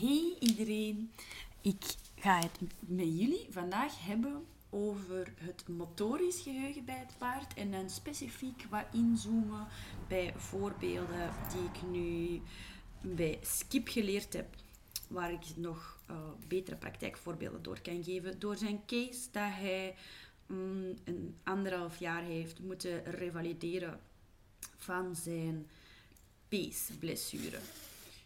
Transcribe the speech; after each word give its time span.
Hey 0.00 0.36
iedereen, 0.38 1.12
ik 1.60 1.82
ga 2.18 2.38
het 2.38 2.60
met 2.78 3.18
jullie 3.18 3.46
vandaag 3.50 4.06
hebben 4.06 4.44
over 4.70 5.32
het 5.36 5.68
motorisch 5.68 6.40
geheugen 6.40 6.84
bij 6.84 6.98
het 6.98 7.18
paard 7.18 7.54
en 7.54 7.70
dan 7.70 7.90
specifiek 7.90 8.66
wat 8.70 8.84
inzoomen 8.92 9.66
bij 10.08 10.32
voorbeelden 10.36 11.34
die 11.52 11.64
ik 11.64 11.90
nu 11.90 12.40
bij 13.00 13.38
Skip 13.42 13.88
geleerd 13.88 14.32
heb, 14.32 14.46
waar 15.08 15.32
ik 15.32 15.56
nog 15.56 15.98
uh, 16.10 16.16
betere 16.48 16.76
praktijkvoorbeelden 16.76 17.62
door 17.62 17.80
kan 17.80 18.04
geven 18.04 18.38
door 18.38 18.56
zijn 18.56 18.80
case 18.86 19.28
dat 19.30 19.52
hij 19.52 19.94
um, 20.46 20.96
een 21.04 21.36
anderhalf 21.42 21.98
jaar 21.98 22.22
heeft 22.22 22.60
moeten 22.60 23.04
revalideren 23.04 24.00
van 24.76 25.16
zijn 25.16 25.66
peesblessure. 26.48 27.58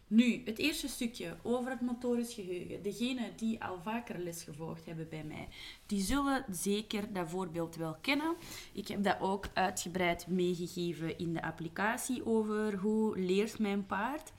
Nu, 0.07 0.41
het 0.45 0.57
eerste 0.57 0.87
stukje 0.87 1.37
over 1.43 1.71
het 1.71 1.81
motorisch 1.81 2.33
geheugen. 2.33 2.83
Degenen 2.83 3.31
die 3.35 3.63
al 3.63 3.79
vaker 3.83 4.19
les 4.19 4.43
gevolgd 4.43 4.85
hebben 4.85 5.09
bij 5.09 5.23
mij, 5.23 5.47
die 5.85 6.01
zullen 6.01 6.45
zeker 6.51 7.13
dat 7.13 7.29
voorbeeld 7.29 7.75
wel 7.75 7.95
kennen. 8.01 8.35
Ik 8.73 8.87
heb 8.87 9.03
dat 9.03 9.17
ook 9.19 9.47
uitgebreid 9.53 10.27
meegegeven 10.27 11.17
in 11.17 11.33
de 11.33 11.41
applicatie 11.41 12.25
over 12.25 12.75
hoe 12.77 13.19
leert 13.19 13.59
mijn 13.59 13.85
paard. 13.85 14.31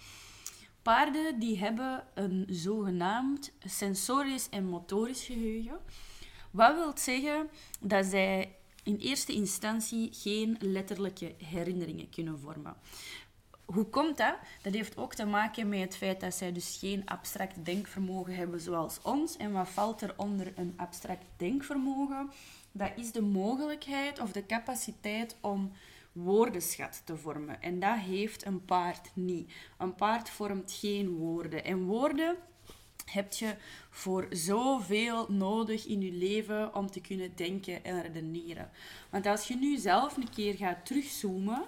Paarden 0.82 1.38
die 1.38 1.59
hebben 1.59 2.04
een 2.14 2.46
zogenaamd 2.48 3.52
sensorisch 3.64 4.48
en 4.48 4.64
motorisch 4.64 5.24
geheugen. 5.24 5.78
Wat 6.51 6.74
wil 6.74 6.92
zeggen 6.95 7.51
dat 7.80 8.04
zij 8.04 8.54
in 8.82 8.96
eerste 8.96 9.32
instantie 9.32 10.09
geen 10.12 10.56
letterlijke 10.60 11.34
herinneringen 11.38 12.10
kunnen 12.10 12.38
vormen. 12.38 12.76
Hoe 13.66 13.84
komt 13.84 14.16
dat? 14.16 14.34
Dat 14.62 14.72
heeft 14.72 14.96
ook 14.96 15.14
te 15.14 15.26
maken 15.26 15.68
met 15.68 15.80
het 15.80 15.96
feit 15.96 16.20
dat 16.20 16.34
zij 16.34 16.52
dus 16.52 16.76
geen 16.80 17.06
abstract 17.06 17.64
denkvermogen 17.64 18.34
hebben 18.34 18.60
zoals 18.60 18.98
ons. 19.02 19.36
En 19.36 19.52
wat 19.52 19.68
valt 19.68 20.02
er 20.02 20.14
onder 20.16 20.52
een 20.56 20.74
abstract 20.76 21.24
denkvermogen? 21.36 22.30
Dat 22.73 22.90
is 22.96 23.12
de 23.12 23.23
mogelijkheid 23.23 24.20
of 24.20 24.32
de 24.32 24.46
capaciteit 24.46 25.36
om 25.40 25.73
woordenschat 26.12 27.02
te 27.04 27.16
vormen. 27.16 27.62
En 27.62 27.80
dat 27.80 27.98
heeft 27.98 28.46
een 28.46 28.64
paard 28.64 29.10
niet. 29.14 29.52
Een 29.78 29.95
paard 29.95 30.30
vormt 30.30 30.73
geen 30.73 31.16
woorden. 31.16 31.64
En 31.64 31.84
woorden 31.84 32.36
heb 33.04 33.32
je 33.32 33.54
voor 33.90 34.26
zoveel 34.30 35.26
nodig 35.28 35.86
in 35.86 36.01
je 36.01 36.12
leven 36.12 36.74
om 36.74 36.90
te 36.90 37.01
kunnen 37.01 37.32
denken 37.36 37.84
en 37.84 38.02
redeneren. 38.02 38.70
Want 39.10 39.26
als 39.26 39.48
je 39.48 39.56
nu 39.56 39.76
zelf 39.76 40.16
een 40.16 40.30
keer 40.30 40.54
gaat 40.54 40.86
terugzoomen 40.86 41.64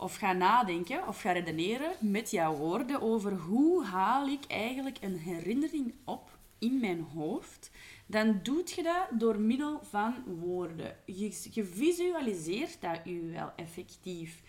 of 0.00 0.16
gaat 0.16 0.36
nadenken 0.36 1.08
of 1.08 1.20
gaat 1.20 1.34
redeneren 1.34 1.92
met 1.98 2.30
jouw 2.30 2.54
woorden 2.54 3.00
over 3.00 3.32
hoe 3.32 3.84
haal 3.84 4.28
ik 4.28 4.44
eigenlijk 4.48 4.98
een 5.00 5.18
herinnering 5.18 5.94
op 6.04 6.38
in 6.58 6.80
mijn 6.80 7.06
hoofd, 7.14 7.70
dan 8.06 8.40
doet 8.42 8.70
je 8.70 8.82
dat 8.82 9.20
door 9.20 9.38
middel 9.40 9.80
van 9.82 10.14
woorden. 10.26 10.96
Je, 11.04 11.48
je 11.50 11.64
visualiseert 11.64 12.80
dat 12.80 13.00
u 13.06 13.32
wel 13.32 13.52
effectief 13.56 14.42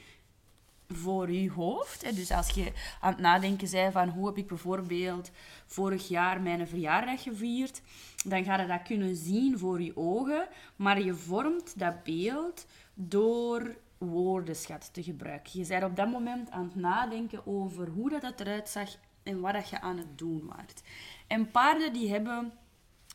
voor 0.87 1.31
je 1.31 1.51
hoofd. 1.51 2.15
Dus 2.15 2.31
als 2.31 2.49
je 2.49 2.71
aan 3.01 3.11
het 3.11 3.21
nadenken 3.21 3.71
bent 3.71 3.93
van 3.93 4.09
hoe 4.09 4.27
heb 4.27 4.37
ik 4.37 4.47
bijvoorbeeld 4.47 5.31
vorig 5.65 6.07
jaar 6.07 6.41
mijn 6.41 6.67
verjaardag 6.67 7.23
gevierd, 7.23 7.81
dan 8.25 8.43
ga 8.43 8.61
je 8.61 8.67
dat 8.67 8.83
kunnen 8.83 9.15
zien 9.15 9.59
voor 9.59 9.81
je 9.81 9.97
ogen, 9.97 10.47
maar 10.75 11.01
je 11.01 11.13
vormt 11.13 11.79
dat 11.79 12.03
beeld 12.03 12.65
door 12.93 13.75
woordenschat 14.09 14.93
te 14.93 15.03
gebruiken. 15.03 15.59
Je 15.59 15.67
bent 15.67 15.83
op 15.83 15.95
dat 15.95 16.09
moment 16.09 16.51
aan 16.51 16.63
het 16.63 16.75
nadenken 16.75 17.47
over 17.47 17.87
hoe 17.87 18.19
dat 18.19 18.39
eruit 18.39 18.69
zag 18.69 18.89
en 19.23 19.39
wat 19.39 19.53
dat 19.53 19.69
je 19.69 19.81
aan 19.81 19.97
het 19.97 20.17
doen 20.17 20.45
waart. 20.45 20.81
En 21.27 21.51
paarden 21.51 21.93
die 21.93 22.09
hebben 22.09 22.53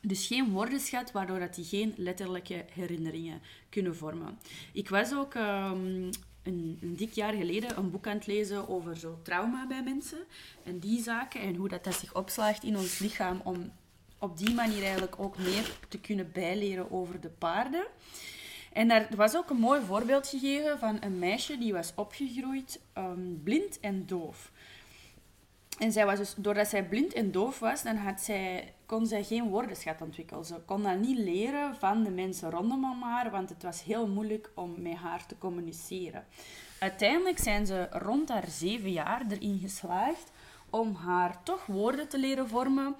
dus 0.02 0.26
geen 0.26 0.50
woordenschat, 0.50 1.12
waardoor 1.12 1.38
dat 1.38 1.54
die 1.54 1.64
geen 1.64 1.94
letterlijke 1.96 2.64
herinneringen 2.72 3.41
kunnen 3.69 3.96
vormen. 3.96 4.38
Ik 4.72 4.88
was 4.88 5.14
ook 5.14 5.34
ehm, 5.34 6.10
een, 6.42 6.94
dik 6.96 7.12
jaar 7.12 7.32
geleden 7.32 7.78
een 7.78 7.91
boek 7.91 8.06
aan 8.06 8.16
het 8.16 8.26
lezen 8.26 8.69
over 8.69 8.96
zo 8.96 9.19
trauma 9.22 9.66
bij 9.66 9.82
mensen 9.82 10.25
en 10.62 10.78
die 10.78 11.02
zaken 11.02 11.41
en 11.41 11.54
hoe 11.54 11.69
dat, 11.69 11.84
dat 11.84 11.94
zich 11.94 12.14
opslaagt 12.14 12.64
in 12.64 12.76
ons 12.76 12.98
lichaam 12.98 13.41
om 13.44 13.72
op 14.19 14.38
die 14.38 14.54
manier 14.54 14.82
eigenlijk 14.82 15.19
ook 15.19 15.38
meer 15.38 15.78
te 15.88 15.98
kunnen 15.98 16.30
bijleren 16.32 16.91
over 16.91 17.20
de 17.20 17.28
paarden. 17.28 17.86
En 18.76 18.88
daar 18.88 19.06
was 19.16 19.37
ook 19.37 19.50
een 19.50 19.56
mooi 19.56 19.81
voorbeeld 19.81 20.26
gegeven 20.28 20.78
van 20.78 20.97
een 21.00 21.19
meisje 21.19 21.59
die 21.59 21.72
was 21.72 21.92
opgegroeid 21.94 22.81
um, 22.98 23.41
blind 23.44 23.81
en 23.81 24.06
doof. 24.06 24.50
En 25.78 25.92
zij 25.92 26.06
was 26.06 26.19
dus, 26.19 26.34
doordat 26.37 26.69
zij 26.69 26.84
blind 26.84 27.12
en 27.12 27.31
doof 27.31 27.59
was, 27.59 27.82
dan 27.82 27.97
had 27.97 28.20
zij, 28.20 28.75
kon 28.87 29.06
zij 29.06 29.25
geen 29.25 29.48
woordenschat 29.48 30.00
ontwikkelen. 30.00 30.44
Ze 30.44 30.60
kon 30.66 30.82
dat 30.82 30.98
niet 30.98 31.19
leren 31.19 31.76
van 31.76 32.03
de 32.03 32.10
mensen 32.10 32.50
rondom 32.50 33.03
haar, 33.03 33.31
want 33.31 33.48
het 33.48 33.62
was 33.62 33.84
heel 33.84 34.06
moeilijk 34.06 34.50
om 34.54 34.75
met 34.78 34.94
haar 34.94 35.26
te 35.26 35.38
communiceren. 35.38 36.25
Uiteindelijk 36.78 37.38
zijn 37.38 37.66
ze 37.66 37.88
rond 37.91 38.28
haar 38.28 38.48
zeven 38.48 38.93
jaar 38.93 39.22
erin 39.28 39.58
geslaagd 39.58 40.31
om 40.70 40.94
haar 40.94 41.43
toch 41.43 41.66
woorden 41.66 42.08
te 42.08 42.19
leren 42.19 42.48
vormen 42.48 42.97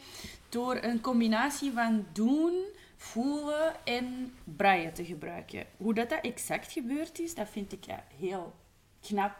door 0.48 0.78
een 0.81 1.00
combinatie 1.00 1.72
van 1.72 2.06
doen, 2.12 2.64
voelen 2.96 3.84
en 3.84 4.34
braille 4.44 4.92
te 4.92 5.04
gebruiken. 5.04 5.66
Hoe 5.76 5.94
dat, 5.94 6.08
dat 6.08 6.24
exact 6.24 6.72
gebeurd 6.72 7.20
is, 7.20 7.34
dat 7.34 7.48
vind 7.48 7.72
ik 7.72 7.84
ja, 7.84 8.04
heel 8.18 8.54
knap 9.00 9.36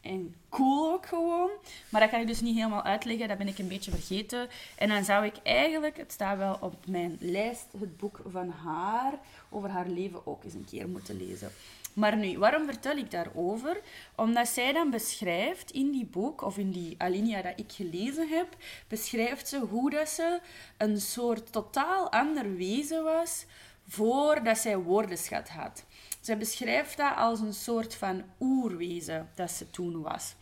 en 0.00 0.34
cool 0.48 0.92
ook 0.92 1.06
gewoon. 1.06 1.50
Maar 1.88 2.00
dat 2.00 2.10
kan 2.10 2.20
ik 2.20 2.26
dus 2.26 2.40
niet 2.40 2.56
helemaal 2.56 2.82
uitleggen, 2.82 3.28
dat 3.28 3.38
ben 3.38 3.48
ik 3.48 3.58
een 3.58 3.68
beetje 3.68 3.90
vergeten. 3.90 4.48
En 4.76 4.88
dan 4.88 5.04
zou 5.04 5.24
ik 5.24 5.36
eigenlijk, 5.42 5.96
het 5.96 6.12
staat 6.12 6.38
wel 6.38 6.56
op 6.60 6.86
mijn 6.86 7.16
lijst, 7.20 7.66
het 7.78 7.96
boek 7.96 8.20
van 8.26 8.50
haar 8.50 9.12
over 9.48 9.70
haar 9.70 9.88
leven 9.88 10.26
ook 10.26 10.44
eens 10.44 10.54
een 10.54 10.66
keer 10.70 10.88
moeten 10.88 11.16
lezen. 11.16 11.50
Maar 11.98 12.16
nu, 12.16 12.38
waarom 12.38 12.64
vertel 12.64 12.96
ik 12.96 13.10
daarover? 13.10 13.80
Omdat 14.16 14.48
zij 14.48 14.72
dan 14.72 14.90
beschrijft 14.90 15.70
in 15.70 15.90
die 15.90 16.06
boek, 16.06 16.42
of 16.42 16.58
in 16.58 16.70
die 16.70 16.94
alinea 16.98 17.42
dat 17.42 17.52
ik 17.56 17.72
gelezen 17.72 18.28
heb, 18.28 18.56
beschrijft 18.88 19.48
ze 19.48 19.58
hoe 19.58 19.90
dat 19.90 20.08
ze 20.08 20.40
een 20.76 21.00
soort 21.00 21.52
totaal 21.52 22.12
ander 22.12 22.56
wezen 22.56 23.04
was 23.04 23.46
voordat 23.88 24.58
zij 24.58 24.78
woordenschat 24.78 25.48
had. 25.48 25.84
Ze 26.20 26.36
beschrijft 26.36 26.96
dat 26.96 27.16
als 27.16 27.40
een 27.40 27.54
soort 27.54 27.94
van 27.94 28.22
oerwezen 28.40 29.28
dat 29.34 29.50
ze 29.50 29.70
toen 29.70 30.02
was. 30.02 30.34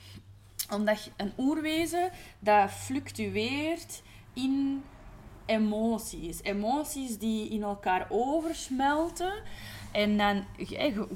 Omdat 0.71 1.11
een 1.17 1.33
oerwezen, 1.39 2.11
dat 2.39 2.71
fluctueert 2.71 4.03
in 4.33 4.83
emoties. 5.47 6.43
Emoties 6.43 7.19
die 7.19 7.49
in 7.49 7.63
elkaar 7.63 8.07
oversmelten. 8.09 9.33
En 9.97 10.17
dan 10.17 10.45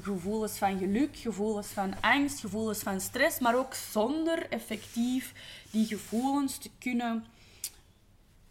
gevoelens 0.01 0.57
van 0.57 0.77
geluk, 0.77 1.17
gevoelens 1.17 1.67
van 1.67 1.93
angst, 1.99 2.39
gevoelens 2.39 2.79
van 2.79 3.01
stress, 3.01 3.39
maar 3.39 3.57
ook 3.57 3.73
zonder 3.73 4.49
effectief 4.49 5.33
die 5.71 5.85
gevoelens 5.85 6.57
te 6.57 6.69
kunnen 6.79 7.25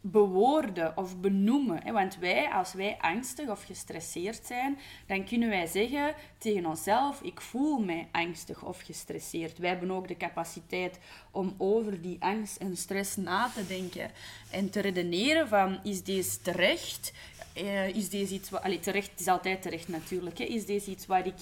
bewoorden 0.00 0.96
of 0.96 1.20
benoemen. 1.20 1.92
Want 1.92 2.16
wij, 2.18 2.48
als 2.48 2.72
wij 2.72 2.96
angstig 3.00 3.48
of 3.48 3.64
gestresseerd 3.64 4.46
zijn, 4.46 4.78
dan 5.06 5.24
kunnen 5.24 5.48
wij 5.48 5.66
zeggen 5.66 6.14
tegen 6.38 6.66
onszelf: 6.66 7.22
Ik 7.22 7.40
voel 7.40 7.78
mij 7.78 8.08
angstig 8.12 8.64
of 8.64 8.80
gestresseerd. 8.80 9.58
Wij 9.58 9.70
hebben 9.70 9.90
ook 9.90 10.08
de 10.08 10.16
capaciteit 10.16 10.98
om 11.30 11.54
over 11.58 12.02
die 12.02 12.16
angst 12.20 12.56
en 12.56 12.76
stress 12.76 13.16
na 13.16 13.48
te 13.54 13.66
denken 13.66 14.10
en 14.50 14.70
te 14.70 14.80
redeneren: 14.80 15.48
van, 15.48 15.78
Is 15.82 16.02
deze 16.02 16.40
terecht? 16.40 17.12
Uh, 17.56 17.88
is 17.88 18.08
deze 18.08 18.34
iets 18.34 18.50
wat... 18.50 18.62
Allee, 18.62 18.80
terecht 18.80 19.20
is 19.20 19.26
altijd 19.26 19.62
terecht 19.62 19.88
natuurlijk. 19.88 20.38
Hè. 20.38 20.44
Is 20.44 20.66
deze 20.66 20.90
iets 20.90 21.06
waar 21.06 21.26
ik 21.26 21.38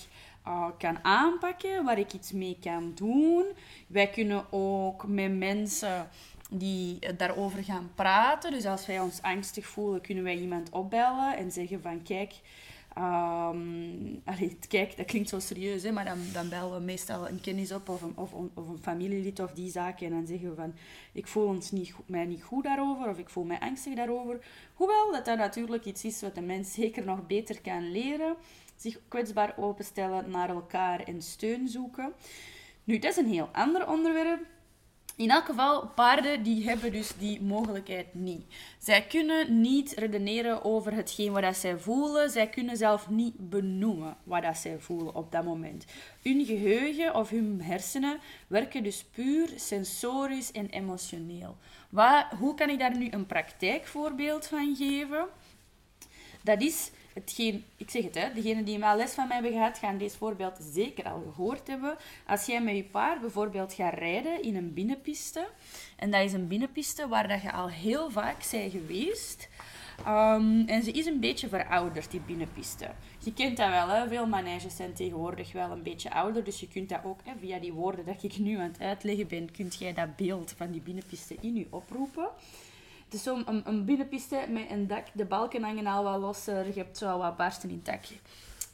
uh, 0.47 0.67
kan 0.79 1.05
aanpakken, 1.05 1.85
waar 1.85 1.99
ik 1.99 2.13
iets 2.13 2.33
mee 2.33 2.57
kan 2.61 2.93
doen? 2.95 3.45
Wij 3.87 4.09
kunnen 4.09 4.53
ook 4.53 5.07
met 5.07 5.37
mensen 5.37 6.09
die 6.49 6.99
daarover 7.17 7.65
gaan 7.65 7.91
praten. 7.95 8.51
Dus 8.51 8.67
als 8.67 8.87
wij 8.87 9.01
ons 9.01 9.23
angstig 9.23 9.67
voelen, 9.67 10.01
kunnen 10.01 10.25
wij 10.25 10.37
iemand 10.37 10.71
opbellen 10.71 11.37
en 11.37 11.53
zeggen 11.53 11.83
van 11.83 12.03
kijk, 12.03 12.41
um, 12.99 14.23
kijk, 14.69 14.97
dat 14.97 15.07
klinkt 15.07 15.29
zo 15.29 15.39
serieus, 15.39 15.83
hè, 15.83 15.93
maar 15.93 16.05
dan, 16.05 16.19
dan 16.33 16.49
bellen 16.49 16.75
we 16.75 16.81
meestal 16.81 17.29
een 17.29 17.41
kennis 17.41 17.73
op 17.73 17.89
of 17.89 18.03
een, 18.03 18.13
of, 18.17 18.33
of 18.33 18.69
een 18.69 18.79
familielid 18.83 19.41
of 19.41 19.53
die 19.53 19.71
zaken 19.71 20.07
en 20.07 20.13
dan 20.13 20.27
zeggen 20.27 20.49
we 20.49 20.55
van 20.55 20.75
ik 21.13 21.27
voel 21.27 21.47
ons 21.47 21.71
niet, 21.71 21.95
mij 22.07 22.25
niet 22.25 22.43
goed 22.43 22.65
daarover 22.65 23.09
of 23.09 23.19
ik 23.19 23.29
voel 23.29 23.45
mij 23.45 23.61
angstig 23.61 23.95
daarover. 23.95 24.39
Hoewel 24.75 25.13
dat 25.13 25.25
dat 25.25 25.39
natuurlijk 25.39 25.85
iets 25.85 26.05
is 26.05 26.21
wat 26.21 26.35
de 26.35 26.41
mens 26.41 26.73
zeker 26.73 27.05
nog 27.05 27.27
beter 27.27 27.61
kan 27.61 27.91
leren. 27.91 28.37
Zich 28.77 28.99
kwetsbaar 29.09 29.55
openstellen 29.57 30.31
naar 30.31 30.49
elkaar 30.49 31.01
en 31.01 31.23
steun 31.23 31.69
zoeken. 31.69 32.13
Nu, 32.85 32.99
dat 32.99 33.11
is 33.11 33.17
een 33.17 33.33
heel 33.33 33.49
ander 33.53 33.89
onderwerp. 33.89 34.47
In 35.19 35.31
elk 35.31 35.45
geval, 35.45 35.87
paarden 35.87 36.43
die 36.43 36.69
hebben 36.69 36.93
dus 36.93 37.13
die 37.19 37.43
mogelijkheid 37.43 38.15
niet. 38.15 38.43
Zij 38.79 39.03
kunnen 39.03 39.61
niet 39.61 39.93
redeneren 39.93 40.65
over 40.65 40.93
hetgeen 40.93 41.33
wat 41.33 41.57
zij 41.57 41.79
voelen. 41.79 42.31
Zij 42.31 42.49
kunnen 42.49 42.77
zelf 42.77 43.09
niet 43.09 43.51
benoemen 43.51 44.17
wat 44.23 44.43
dat 44.43 44.57
zij 44.57 44.79
voelen 44.79 45.15
op 45.15 45.33
dat 45.33 45.45
moment. 45.45 45.85
Hun 46.23 46.45
geheugen 46.45 47.15
of 47.15 47.31
hun 47.31 47.63
hersenen 47.63 48.19
werken 48.47 48.83
dus 48.83 49.05
puur 49.05 49.49
sensorisch 49.57 50.53
en 50.53 50.69
emotioneel. 50.69 51.57
Hoe 52.39 52.55
kan 52.55 52.69
ik 52.71 52.79
daar 52.79 52.97
nu 52.97 53.09
een 53.11 53.27
praktijkvoorbeeld 53.27 54.47
van 54.47 54.77
geven? 54.77 55.27
Dat 56.43 56.63
is 56.63 56.91
ik 57.77 57.91
zeg 57.91 58.05
het, 58.05 58.15
hè, 58.15 58.33
degenen 58.35 58.65
die 58.65 58.85
al 58.85 58.97
les 58.97 59.13
van 59.13 59.27
mij 59.27 59.37
hebben 59.37 59.53
gehad, 59.53 59.79
gaan 59.79 59.99
deze 59.99 60.17
voorbeeld 60.17 60.59
zeker 60.73 61.05
al 61.05 61.33
gehoord 61.35 61.67
hebben. 61.67 61.97
Als 62.27 62.47
jij 62.47 62.63
met 62.63 62.77
je 62.77 62.85
paard 62.85 63.21
bijvoorbeeld 63.21 63.73
gaat 63.73 63.95
rijden 63.95 64.43
in 64.43 64.57
een 64.57 64.75
binnenpiste, 64.75 65.49
en 65.97 66.11
dat 66.11 66.25
is 66.25 66.33
een 66.33 66.49
binnenpiste 66.49 67.09
waar 67.09 67.29
dat 67.29 67.43
je 67.43 67.53
al 67.53 67.69
heel 67.69 68.11
vaak 68.11 68.51
bent 68.51 68.73
geweest, 68.73 69.49
um, 70.07 70.67
en 70.67 70.83
ze 70.83 70.91
is 70.91 71.07
een 71.07 71.21
beetje 71.21 71.49
verouderd, 71.49 72.11
die 72.11 72.21
binnenpiste. 72.21 72.91
Je 73.19 73.33
kent 73.33 73.57
dat 73.57 73.69
wel, 73.69 73.89
hè? 73.89 74.09
veel 74.09 74.27
maneges 74.27 74.77
zijn 74.77 74.93
tegenwoordig 74.93 75.53
wel 75.53 75.71
een 75.71 75.83
beetje 75.83 76.11
ouder, 76.11 76.45
dus 76.45 76.61
je 76.61 76.69
kunt 76.69 76.89
dat 76.89 77.05
ook, 77.05 77.21
hè, 77.25 77.33
via 77.41 77.59
die 77.59 77.73
woorden 77.73 78.05
dat 78.05 78.23
ik 78.23 78.39
nu 78.39 78.57
aan 78.57 78.71
het 78.73 78.81
uitleggen 78.81 79.27
ben, 79.27 79.51
kunt 79.51 79.79
jij 79.79 79.93
dat 79.93 80.17
beeld 80.17 80.55
van 80.57 80.71
die 80.71 80.81
binnenpiste 80.81 81.37
in 81.41 81.55
je 81.55 81.67
oproepen. 81.71 82.29
Het 83.09 83.17
is 83.17 83.23
zo'n 83.23 83.69
een, 83.69 83.85
binnenpiste 83.85 84.47
met 84.49 84.71
een 84.71 84.87
dak. 84.87 85.07
De 85.13 85.25
balken 85.25 85.63
hangen 85.63 85.87
al 85.87 86.05
wat 86.05 86.21
losser. 86.21 86.67
Je 86.67 86.73
hebt 86.73 86.99
zo 86.99 87.19
wat 87.19 87.37
barsten 87.37 87.69
in 87.69 87.75
het 87.75 87.85
dak. 87.85 88.05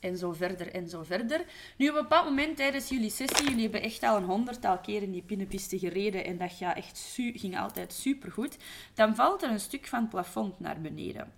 En 0.00 0.16
zo 0.16 0.32
verder 0.32 0.74
en 0.74 0.88
zo 0.88 1.02
verder. 1.02 1.44
Nu, 1.76 1.88
op 1.88 1.94
een 1.94 2.02
bepaald 2.02 2.24
moment 2.24 2.56
tijdens 2.56 2.88
jullie 2.88 3.10
sessie, 3.10 3.48
jullie 3.48 3.62
hebben 3.62 3.82
echt 3.82 4.02
al 4.02 4.16
een 4.16 4.24
honderdtal 4.24 4.78
keer 4.78 5.02
in 5.02 5.12
die 5.12 5.22
binnenpiste 5.22 5.78
gereden 5.78 6.24
en 6.24 6.38
dat 6.38 6.52
gaat 6.52 6.76
echt 6.76 7.12
ging 7.14 7.58
altijd 7.58 7.92
supergoed. 7.92 8.56
Dan 8.94 9.14
valt 9.14 9.42
er 9.42 9.50
een 9.50 9.60
stuk 9.60 9.86
van 9.86 10.00
het 10.00 10.10
plafond 10.10 10.60
naar 10.60 10.80
beneden. 10.80 11.32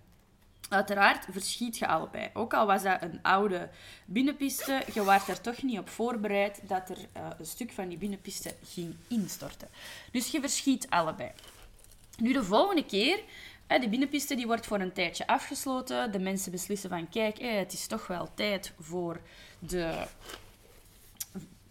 Uiteraard 0.69 1.27
verschiet 1.29 1.77
je 1.77 1.87
allebei. 1.87 2.29
Ook 2.33 2.53
al 2.53 2.65
was 2.65 2.83
dat 2.83 3.01
een 3.01 3.19
oude 3.21 3.69
binnenpiste, 4.05 4.83
je 4.93 5.03
was 5.03 5.27
er 5.27 5.41
toch 5.41 5.63
niet 5.63 5.79
op 5.79 5.89
voorbereid 5.89 6.61
dat 6.67 6.89
er 6.89 6.97
uh, 6.97 7.27
een 7.37 7.45
stuk 7.45 7.71
van 7.71 7.87
die 7.87 7.97
binnenpiste 7.97 8.53
ging 8.63 8.95
instorten. 9.07 9.67
Dus 10.11 10.31
je 10.31 10.39
verschiet 10.39 10.89
allebei. 10.89 11.31
Nu, 12.17 12.33
de 12.33 12.43
volgende 12.43 12.85
keer, 12.85 13.19
de 13.67 13.89
binnenpiste 13.89 14.35
die 14.35 14.47
wordt 14.47 14.65
voor 14.65 14.79
een 14.79 14.93
tijdje 14.93 15.27
afgesloten. 15.27 16.11
De 16.11 16.19
mensen 16.19 16.51
beslissen 16.51 16.89
van, 16.89 17.09
kijk, 17.09 17.39
het 17.39 17.73
is 17.73 17.87
toch 17.87 18.07
wel 18.07 18.29
tijd 18.33 18.73
voor 18.79 19.19
de, 19.59 20.05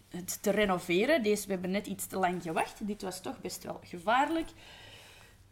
het 0.09 0.43
te 0.43 0.51
renoveren. 0.51 1.23
Deze, 1.23 1.47
we 1.47 1.53
hebben 1.53 1.71
net 1.71 1.87
iets 1.87 2.07
te 2.07 2.19
lang 2.19 2.43
gewacht. 2.43 2.87
Dit 2.87 3.03
was 3.03 3.21
toch 3.21 3.41
best 3.41 3.65
wel 3.65 3.81
gevaarlijk. 3.85 4.49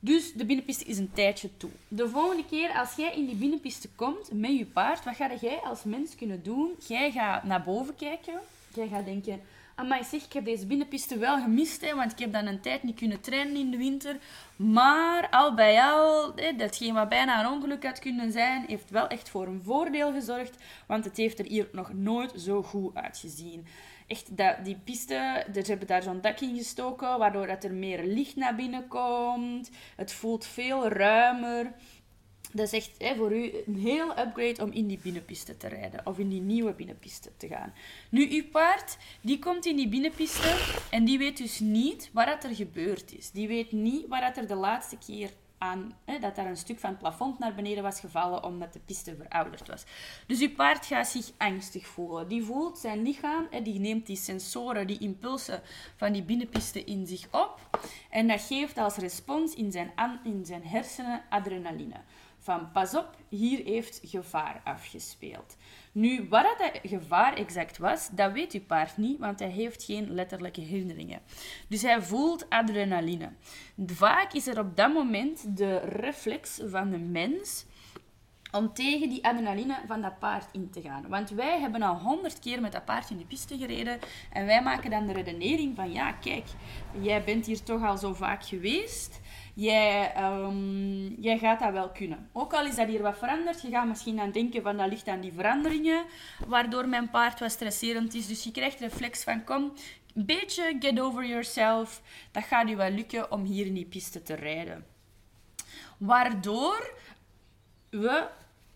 Dus 0.00 0.32
de 0.32 0.44
binnenpiste 0.44 0.84
is 0.84 0.98
een 0.98 1.12
tijdje 1.12 1.56
toe. 1.56 1.70
De 1.88 2.08
volgende 2.08 2.44
keer 2.44 2.70
als 2.70 2.94
jij 2.96 3.14
in 3.14 3.26
die 3.26 3.36
binnenpiste 3.36 3.88
komt 3.94 4.32
met 4.32 4.58
je 4.58 4.66
paard, 4.66 5.04
wat 5.04 5.16
ga 5.16 5.30
jij 5.40 5.58
als 5.58 5.84
mens 5.84 6.14
kunnen 6.14 6.42
doen? 6.42 6.74
Jij 6.86 7.10
gaat 7.10 7.44
naar 7.44 7.62
boven 7.62 7.96
kijken. 7.96 8.40
Jij 8.74 8.88
gaat 8.88 9.04
denken, 9.04 9.40
Amai 9.76 10.04
zeg, 10.04 10.24
ik 10.24 10.32
heb 10.32 10.44
deze 10.44 10.66
binnenpiste 10.66 11.18
wel 11.18 11.40
gemist, 11.40 11.80
hè, 11.80 11.94
want 11.94 12.12
ik 12.12 12.18
heb 12.18 12.32
dan 12.32 12.46
een 12.46 12.60
tijd 12.60 12.82
niet 12.82 12.98
kunnen 12.98 13.20
trainen 13.20 13.56
in 13.56 13.70
de 13.70 13.76
winter. 13.76 14.16
Maar 14.56 15.28
al 15.30 15.54
bij 15.54 15.82
al, 15.82 16.32
hè, 16.36 16.56
datgene 16.56 16.92
wat 16.92 17.08
bijna 17.08 17.40
een 17.40 17.52
ongeluk 17.52 17.84
had 17.84 17.98
kunnen 17.98 18.32
zijn, 18.32 18.64
heeft 18.66 18.90
wel 18.90 19.06
echt 19.06 19.28
voor 19.28 19.46
een 19.46 19.62
voordeel 19.62 20.12
gezorgd. 20.12 20.56
Want 20.86 21.04
het 21.04 21.16
heeft 21.16 21.38
er 21.38 21.46
hier 21.46 21.68
nog 21.72 21.92
nooit 21.92 22.32
zo 22.36 22.62
goed 22.62 22.94
uitgezien. 22.94 23.66
Echt, 24.06 24.36
dat, 24.36 24.64
die 24.64 24.78
piste, 24.84 25.46
ze 25.52 25.62
hebben 25.64 25.86
daar 25.86 26.02
zo'n 26.02 26.20
dak 26.20 26.40
in 26.40 26.56
gestoken, 26.56 27.18
waardoor 27.18 27.46
dat 27.46 27.64
er 27.64 27.72
meer 27.72 28.04
licht 28.04 28.36
naar 28.36 28.54
binnen 28.54 28.88
komt. 28.88 29.70
Het 29.96 30.12
voelt 30.12 30.46
veel 30.46 30.88
ruimer. 30.88 31.72
Dat 32.54 32.72
is 32.72 32.72
echt 32.72 32.90
hè, 32.98 33.14
voor 33.14 33.32
u 33.32 33.52
een 33.66 33.78
heel 33.78 34.18
upgrade 34.18 34.62
om 34.62 34.72
in 34.72 34.86
die 34.86 34.98
binnenpiste 35.02 35.56
te 35.56 35.68
rijden. 35.68 36.06
Of 36.06 36.18
in 36.18 36.28
die 36.28 36.40
nieuwe 36.40 36.72
binnenpiste 36.72 37.30
te 37.36 37.48
gaan. 37.48 37.72
Nu, 38.08 38.30
uw 38.30 38.44
paard, 38.48 38.96
die 39.20 39.38
komt 39.38 39.66
in 39.66 39.76
die 39.76 39.88
binnenpiste 39.88 40.76
en 40.90 41.04
die 41.04 41.18
weet 41.18 41.36
dus 41.36 41.60
niet 41.60 42.10
wat 42.12 42.44
er 42.44 42.54
gebeurd 42.54 43.14
is. 43.16 43.30
Die 43.30 43.48
weet 43.48 43.72
niet 43.72 44.06
wat 44.08 44.36
er 44.36 44.46
de 44.46 44.54
laatste 44.54 44.98
keer 45.06 45.30
aan, 45.58 45.96
hè, 46.04 46.18
dat 46.18 46.38
er 46.38 46.46
een 46.46 46.56
stuk 46.56 46.78
van 46.78 46.90
het 46.90 46.98
plafond 46.98 47.38
naar 47.38 47.54
beneden 47.54 47.82
was 47.82 48.00
gevallen 48.00 48.44
omdat 48.44 48.72
de 48.72 48.80
piste 48.84 49.16
verouderd 49.16 49.68
was. 49.68 49.84
Dus 50.26 50.40
uw 50.40 50.54
paard 50.54 50.86
gaat 50.86 51.08
zich 51.08 51.30
angstig 51.36 51.86
voelen. 51.86 52.28
Die 52.28 52.44
voelt 52.44 52.78
zijn 52.78 53.02
lichaam, 53.02 53.46
hè, 53.50 53.62
die 53.62 53.78
neemt 53.78 54.06
die 54.06 54.16
sensoren, 54.16 54.86
die 54.86 54.98
impulsen 54.98 55.62
van 55.96 56.12
die 56.12 56.22
binnenpiste 56.22 56.84
in 56.84 57.06
zich 57.06 57.26
op. 57.30 57.78
En 58.10 58.28
dat 58.28 58.40
geeft 58.40 58.78
als 58.78 58.96
respons 58.96 59.54
in 59.54 59.72
zijn, 59.72 59.92
in 60.24 60.44
zijn 60.44 60.64
hersenen 60.64 61.22
adrenaline 61.28 62.00
van 62.44 62.70
pas 62.72 62.94
op, 62.94 63.16
hier 63.28 63.64
heeft 63.64 64.00
gevaar 64.02 64.60
afgespeeld. 64.64 65.56
Nu, 65.92 66.26
wat 66.28 66.42
dat 66.58 66.80
gevaar 66.82 67.34
exact 67.34 67.78
was, 67.78 68.08
dat 68.12 68.32
weet 68.32 68.52
uw 68.52 68.64
paard 68.66 68.96
niet, 68.96 69.18
want 69.18 69.38
hij 69.38 69.48
heeft 69.48 69.84
geen 69.84 70.10
letterlijke 70.10 70.60
herinneringen. 70.60 71.20
Dus 71.68 71.82
hij 71.82 72.02
voelt 72.02 72.50
adrenaline. 72.50 73.32
Vaak 73.86 74.32
is 74.32 74.46
er 74.46 74.58
op 74.58 74.76
dat 74.76 74.92
moment 74.92 75.56
de 75.56 75.78
reflex 75.78 76.60
van 76.64 76.90
de 76.90 76.98
mens 76.98 77.66
om 78.54 78.72
tegen 78.72 79.08
die 79.08 79.24
adrenaline 79.24 79.78
van 79.86 80.00
dat 80.00 80.18
paard 80.18 80.46
in 80.52 80.70
te 80.70 80.80
gaan. 80.80 81.08
Want 81.08 81.30
wij 81.30 81.60
hebben 81.60 81.82
al 81.82 81.98
honderd 81.98 82.38
keer 82.38 82.60
met 82.60 82.72
dat 82.72 82.84
paard 82.84 83.10
in 83.10 83.16
de 83.16 83.24
piste 83.24 83.58
gereden 83.58 83.98
en 84.32 84.46
wij 84.46 84.62
maken 84.62 84.90
dan 84.90 85.06
de 85.06 85.12
redenering 85.12 85.76
van 85.76 85.92
ja, 85.92 86.12
kijk, 86.12 86.44
jij 87.00 87.24
bent 87.24 87.46
hier 87.46 87.62
toch 87.62 87.84
al 87.84 87.96
zo 87.96 88.12
vaak 88.12 88.44
geweest 88.44 89.20
jij, 89.54 90.12
ehm, 90.14 91.06
jij 91.20 91.38
gaat 91.38 91.60
dat 91.60 91.72
wel 91.72 91.90
kunnen. 91.90 92.28
Ook 92.32 92.52
al 92.52 92.66
is 92.66 92.76
dat 92.76 92.88
hier 92.88 93.02
wat 93.02 93.18
veranderd, 93.18 93.62
je 93.62 93.70
gaat 93.70 93.86
misschien 93.86 94.20
aan 94.20 94.30
denken 94.30 94.62
van 94.62 94.76
dat 94.76 94.88
ligt 94.88 95.08
aan 95.08 95.20
die 95.20 95.32
veranderingen, 95.32 96.04
waardoor 96.46 96.88
mijn 96.88 97.10
paard 97.10 97.40
wat 97.40 97.50
stresserend 97.50 98.14
is. 98.14 98.26
Dus 98.26 98.44
je 98.44 98.50
krijgt 98.50 98.80
reflex 98.80 99.24
van 99.24 99.44
kom, 99.44 99.72
een 100.14 100.26
beetje 100.26 100.76
get 100.78 101.00
over 101.00 101.26
yourself. 101.26 102.02
Dat 102.32 102.44
gaat 102.44 102.68
je 102.68 102.76
wel 102.76 102.90
lukken 102.90 103.32
om 103.32 103.44
hier 103.44 103.66
in 103.66 103.74
die 103.74 103.86
piste 103.86 104.22
te 104.22 104.34
rijden. 104.34 104.86
Waardoor 105.98 106.98
we 107.90 108.26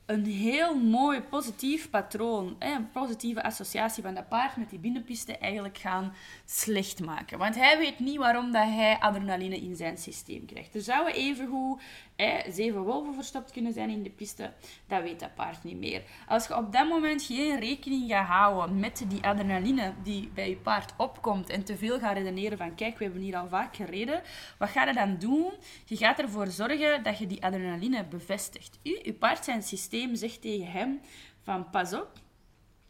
een 0.08 0.24
heel 0.24 0.74
mooi 0.74 1.20
positief 1.20 1.90
patroon, 1.90 2.56
een 2.58 2.90
positieve 2.90 3.42
associatie 3.42 4.02
van 4.02 4.14
dat 4.14 4.28
paard 4.28 4.56
met 4.56 4.70
die 4.70 4.78
binnenpiste 4.78 5.38
eigenlijk 5.38 5.78
gaan 5.78 6.12
slecht 6.44 7.04
maken. 7.04 7.38
Want 7.38 7.54
hij 7.54 7.78
weet 7.78 7.98
niet 7.98 8.16
waarom 8.16 8.52
dat 8.52 8.62
hij 8.62 8.98
adrenaline 8.98 9.56
in 9.56 9.76
zijn 9.76 9.98
systeem 9.98 10.46
krijgt. 10.46 10.74
Er 10.74 10.80
zouden 10.80 11.14
evengoed 11.14 11.80
hè, 12.22 12.52
zeven 12.52 12.82
wolven 12.82 13.14
verstopt 13.14 13.52
kunnen 13.52 13.72
zijn 13.72 13.90
in 13.90 14.02
de 14.02 14.10
piste. 14.10 14.52
Dat 14.86 15.02
weet 15.02 15.20
dat 15.20 15.34
paard 15.34 15.64
niet 15.64 15.76
meer. 15.76 16.02
Als 16.28 16.46
je 16.46 16.56
op 16.56 16.72
dat 16.72 16.88
moment 16.88 17.22
geen 17.22 17.60
rekening 17.60 18.10
gaat 18.10 18.26
houden 18.26 18.80
met 18.80 19.04
die 19.08 19.22
adrenaline 19.22 19.92
die 20.02 20.30
bij 20.34 20.48
je 20.48 20.56
paard 20.56 20.92
opkomt 20.96 21.50
en 21.50 21.64
te 21.64 21.76
veel 21.76 21.98
gaat 21.98 22.16
redeneren 22.16 22.58
van 22.58 22.74
kijk, 22.74 22.98
we 22.98 23.04
hebben 23.04 23.22
hier 23.22 23.36
al 23.36 23.48
vaak 23.48 23.76
gereden. 23.76 24.22
Wat 24.58 24.68
ga 24.68 24.84
je 24.84 24.92
dan 24.92 25.18
doen? 25.18 25.52
Je 25.84 25.96
gaat 25.96 26.18
ervoor 26.18 26.46
zorgen 26.46 27.02
dat 27.02 27.18
je 27.18 27.26
die 27.26 27.44
adrenaline 27.44 28.04
bevestigt. 28.04 28.78
U, 28.82 28.98
je 29.02 29.12
paard 29.12 29.44
zijn 29.44 29.62
systeem 29.62 30.14
zegt 30.14 30.40
tegen 30.40 30.70
hem 30.70 31.00
van 31.42 31.70
pas 31.70 31.94
op, 31.94 32.10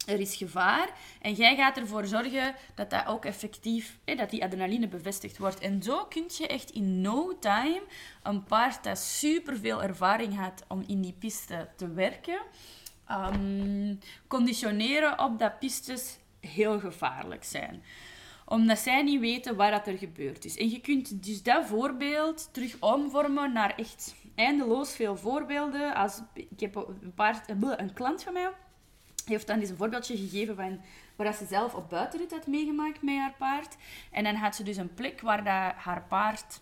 er 0.08 0.20
is 0.20 0.36
gevaar. 0.36 0.90
En 1.20 1.32
jij 1.32 1.56
gaat 1.56 1.76
ervoor 1.76 2.06
zorgen 2.06 2.54
dat 2.74 2.90
dat 2.90 3.06
ook 3.06 3.24
effectief, 3.24 3.98
dat 4.04 4.30
die 4.30 4.44
adrenaline 4.44 4.88
bevestigd 4.88 5.38
wordt. 5.38 5.58
En 5.58 5.82
zo 5.82 6.04
kun 6.04 6.24
je 6.38 6.46
echt 6.46 6.70
in 6.70 7.00
no 7.00 7.38
time 7.38 7.82
een 8.22 8.44
paard 8.44 8.84
dat 8.84 8.98
superveel 8.98 9.82
ervaring 9.82 10.36
had 10.36 10.64
om 10.68 10.84
in 10.86 11.00
die 11.00 11.16
piste 11.18 11.68
te 11.76 11.92
werken, 11.92 12.40
ehm, 13.06 13.94
conditioneren 14.26 15.18
op 15.18 15.38
dat 15.38 15.58
pistes 15.58 16.18
heel 16.40 16.80
gevaarlijk 16.80 17.44
zijn 17.44 17.82
omdat 18.48 18.78
zij 18.78 19.02
niet 19.02 19.20
weten 19.20 19.56
wat 19.56 19.86
er 19.86 19.98
gebeurd 19.98 20.44
is. 20.44 20.56
En 20.56 20.70
je 20.70 20.80
kunt 20.80 21.24
dus 21.24 21.42
dat 21.42 21.66
voorbeeld 21.66 22.48
terug 22.52 22.76
omvormen 22.80 23.52
naar 23.52 23.74
echt 23.76 24.14
eindeloos 24.34 24.92
veel 24.92 25.16
voorbeelden. 25.16 25.94
Als, 25.94 26.20
ik 26.34 26.60
heb 26.60 26.76
een, 26.76 27.12
paard, 27.14 27.48
een 27.48 27.92
klant 27.92 28.22
van 28.22 28.32
mij 28.32 28.50
heeft 29.28 29.46
dan 29.46 29.60
eens 29.60 29.70
een 29.70 29.76
voorbeeldje 29.76 30.16
gegeven 30.16 30.56
van 30.56 30.80
waar 31.16 31.34
ze 31.34 31.46
zelf 31.46 31.74
op 31.74 31.90
buitenrit 31.90 32.30
had 32.30 32.46
meegemaakt 32.46 33.02
met 33.02 33.16
haar 33.16 33.34
paard. 33.38 33.76
En 34.10 34.24
dan 34.24 34.34
had 34.34 34.56
ze 34.56 34.62
dus 34.62 34.76
een 34.76 34.94
plek 34.94 35.20
waar 35.20 35.44
dat 35.44 35.74
haar 35.84 36.04
paard 36.08 36.60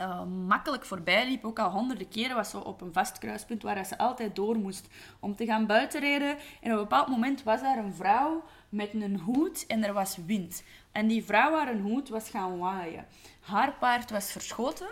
uh, 0.00 0.24
makkelijk 0.24 0.84
voorbij 0.84 1.28
liep. 1.28 1.44
Ook 1.44 1.58
al 1.58 1.70
honderden 1.70 2.08
keren 2.08 2.36
was 2.36 2.50
ze 2.50 2.64
op 2.64 2.80
een 2.80 2.92
vast 2.92 3.18
kruispunt 3.18 3.62
waar 3.62 3.84
ze 3.84 3.98
altijd 3.98 4.36
door 4.36 4.56
moest 4.56 4.88
om 5.20 5.36
te 5.36 5.44
gaan 5.44 5.66
buitenrijden. 5.66 6.36
En 6.60 6.72
op 6.72 6.76
een 6.76 6.82
bepaald 6.82 7.08
moment 7.08 7.42
was 7.42 7.60
daar 7.60 7.78
een 7.78 7.94
vrouw 7.94 8.44
met 8.68 8.94
een 8.94 9.20
hoed 9.20 9.66
en 9.66 9.84
er 9.84 9.92
was 9.92 10.16
wind. 10.26 10.62
En 10.92 11.06
die 11.06 11.24
vrouw 11.24 11.54
haar 11.54 11.68
een 11.68 11.80
hoed 11.80 12.08
was 12.08 12.30
gaan 12.30 12.58
waaien. 12.58 13.06
Haar 13.40 13.72
paard 13.72 14.10
was 14.10 14.32
verschoten 14.32 14.88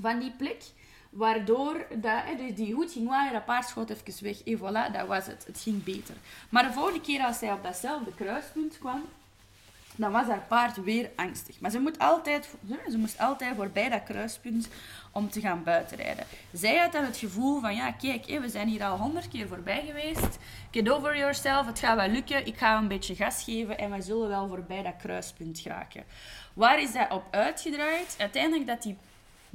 van 0.00 0.18
die 0.18 0.32
plek. 0.32 0.62
Waardoor 1.14 1.86
dat, 1.94 2.22
dus 2.38 2.54
die 2.54 2.74
hoed 2.74 2.92
ging 2.92 3.08
waaien, 3.08 3.32
dat 3.32 3.44
paard 3.44 3.68
schoot 3.68 3.90
even 3.90 4.24
weg. 4.24 4.42
En 4.42 4.58
voilà, 4.58 4.92
dat 4.92 5.06
was 5.06 5.26
het. 5.26 5.44
Het 5.46 5.60
ging 5.60 5.84
beter. 5.84 6.14
Maar 6.48 6.62
de 6.62 6.72
volgende 6.72 7.00
keer 7.00 7.24
als 7.24 7.40
hij 7.40 7.52
op 7.52 7.62
datzelfde 7.62 8.14
kruispunt 8.14 8.78
kwam, 8.78 9.02
dan 9.96 10.12
was 10.12 10.26
haar 10.26 10.44
paard 10.48 10.84
weer 10.84 11.10
angstig. 11.16 11.60
Maar 11.60 11.70
ze, 11.70 11.78
moet 11.78 11.98
altijd, 11.98 12.48
ze 12.90 12.98
moest 12.98 13.18
altijd 13.18 13.56
voorbij 13.56 13.88
dat 13.88 14.02
kruispunt 14.02 14.68
om 15.12 15.30
te 15.30 15.40
gaan 15.40 15.62
buitenrijden. 15.62 16.24
Zij 16.52 16.76
had 16.76 16.92
dan 16.92 17.04
het 17.04 17.16
gevoel 17.16 17.60
van, 17.60 17.74
ja, 17.74 17.90
kijk, 17.92 18.26
we 18.26 18.48
zijn 18.48 18.68
hier 18.68 18.84
al 18.84 18.96
honderd 18.96 19.28
keer 19.28 19.48
voorbij 19.48 19.82
geweest. 19.86 20.38
Get 20.70 20.90
over 20.90 21.16
yourself, 21.16 21.66
het 21.66 21.78
gaat 21.78 21.96
wel 21.96 22.08
lukken. 22.08 22.46
Ik 22.46 22.58
ga 22.58 22.78
een 22.78 22.88
beetje 22.88 23.14
gas 23.14 23.42
geven 23.42 23.78
en 23.78 23.90
we 23.90 24.02
zullen 24.02 24.28
wel 24.28 24.48
voorbij 24.48 24.82
dat 24.82 24.96
kruispunt 24.96 25.58
geraken. 25.58 26.04
Waar 26.54 26.80
is 26.80 26.92
dat 26.92 27.10
op 27.10 27.24
uitgedraaid? 27.30 28.14
Uiteindelijk 28.18 28.66
dat 28.66 28.82
die 28.82 28.96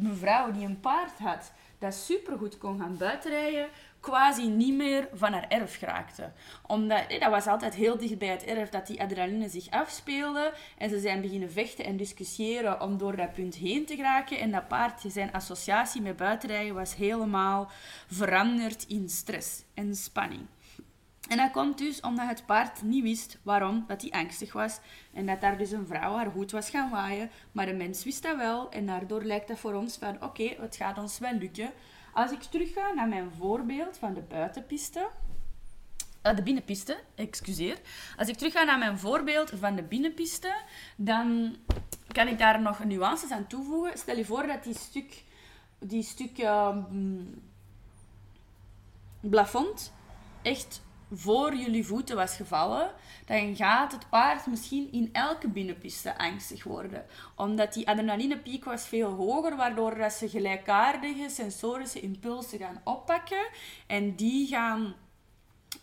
mevrouw 0.02 0.52
die 0.52 0.66
een 0.66 0.80
paard 0.80 1.20
had, 1.20 1.52
dat 1.80 1.94
supergoed 1.94 2.58
kon 2.58 2.80
gaan 2.80 2.98
buitenrijden, 2.98 3.68
quasi 4.00 4.48
niet 4.48 4.74
meer 4.74 5.10
van 5.14 5.34
haar 5.34 5.48
erf 5.48 5.78
geraakte. 5.78 6.32
Omdat, 6.68 7.10
dat 7.20 7.30
was 7.30 7.48
altijd 7.48 7.76
heel 7.76 7.98
dicht 7.98 8.18
bij 8.18 8.28
het 8.28 8.44
erf 8.44 8.70
dat 8.70 8.88
die 8.88 9.02
adrenaline 9.02 9.50
zich 9.50 9.70
afspeelde. 9.70 10.54
En 10.78 10.90
ze 10.90 11.00
zijn 11.00 11.22
beginnen 11.22 11.52
vechten 11.52 11.86
en 11.86 11.98
discussiëren 11.98 12.82
om 12.82 12.98
door 12.98 13.16
dat 13.16 13.34
punt 13.34 13.56
heen 13.56 13.86
te 13.86 13.96
geraken. 13.96 14.40
En 14.40 14.52
dat 14.52 14.68
paard, 14.68 15.02
zijn 15.08 15.34
associatie 15.34 16.02
met 16.02 16.18
buitenrijden, 16.18 16.74
was 16.74 16.96
helemaal 16.96 17.72
veranderd 18.08 18.86
in 18.88 19.10
stress 19.10 19.64
en 19.74 19.96
spanning. 19.96 20.46
En 21.30 21.38
dat 21.38 21.52
komt 21.52 21.78
dus 21.78 22.02
omdat 22.02 22.28
het 22.28 22.46
paard 22.46 22.82
niet 22.82 23.04
wist 23.04 23.38
waarom 23.44 23.84
dat 23.88 24.02
hij 24.02 24.12
angstig 24.12 24.54
was. 24.54 24.80
En 25.14 25.26
dat 25.26 25.42
daar 25.42 25.58
dus 25.58 25.72
een 25.72 25.88
vrouw 25.88 26.16
haar 26.16 26.32
goed 26.32 26.52
was 26.52 26.70
gaan 26.70 26.90
waaien. 26.90 27.30
Maar 27.52 27.66
de 27.66 27.74
mens 27.74 28.04
wist 28.04 28.24
dat 28.24 28.38
wel. 28.38 28.72
En 28.72 28.86
daardoor 28.86 29.24
lijkt 29.24 29.48
dat 29.48 29.60
voor 29.60 29.74
ons 29.74 29.98
van 29.98 30.24
oké, 30.24 30.56
het 30.60 30.76
gaat 30.76 30.98
ons 30.98 31.20
wel 31.20 31.34
lukken. 31.34 31.72
Als 32.14 32.32
ik 32.32 32.42
terugga 32.42 32.94
naar 32.94 33.08
mijn 33.08 33.32
voorbeeld 33.38 33.98
van 33.98 34.14
de 34.14 34.22
buitenpiste. 34.22 35.10
Uh, 36.24 36.36
de 36.36 36.44
binnenpiste, 36.44 37.00
excuseer. 37.16 37.78
Als 38.18 38.28
ik 38.28 38.36
terugga 38.36 38.64
naar 38.64 38.78
mijn 38.78 39.00
voorbeeld 39.00 39.52
van 39.56 39.76
de 39.76 39.84
binnenpiste, 39.84 40.62
dan 40.96 41.56
kan 42.08 42.28
ik 42.28 42.38
daar 42.38 42.62
nog 42.62 42.84
nuances 42.84 43.32
aan 43.32 43.48
toevoegen. 43.48 43.98
Stel 43.98 44.18
je 44.18 44.26
voor 44.26 44.48
dat 44.48 44.64
die 44.64 44.78
stuk, 44.78 45.24
die 45.80 46.04
stuk 46.04 46.38
uh, 46.38 46.78
plafond 49.22 49.94
echt 50.42 50.82
voor 51.12 51.56
jullie 51.56 51.86
voeten 51.86 52.16
was 52.16 52.36
gevallen, 52.36 52.92
dan 53.26 53.56
gaat 53.56 53.92
het 53.92 54.10
paard 54.10 54.46
misschien 54.46 54.92
in 54.92 55.10
elke 55.12 55.48
binnenpiste 55.48 56.18
angstig 56.18 56.64
worden. 56.64 57.06
Omdat 57.36 57.74
die 57.74 57.88
adrenalinepiek 57.88 58.66
was 58.66 58.88
veel 58.88 59.12
hoger, 59.12 59.56
waardoor 59.56 59.98
dat 59.98 60.14
ze 60.14 60.30
gelijkaardige 60.30 61.30
sensorische 61.30 62.00
impulsen 62.00 62.60
gaan 62.60 62.82
oppakken. 62.84 63.50
En 63.88 64.16
die 64.16 64.48
gaan 64.48 64.96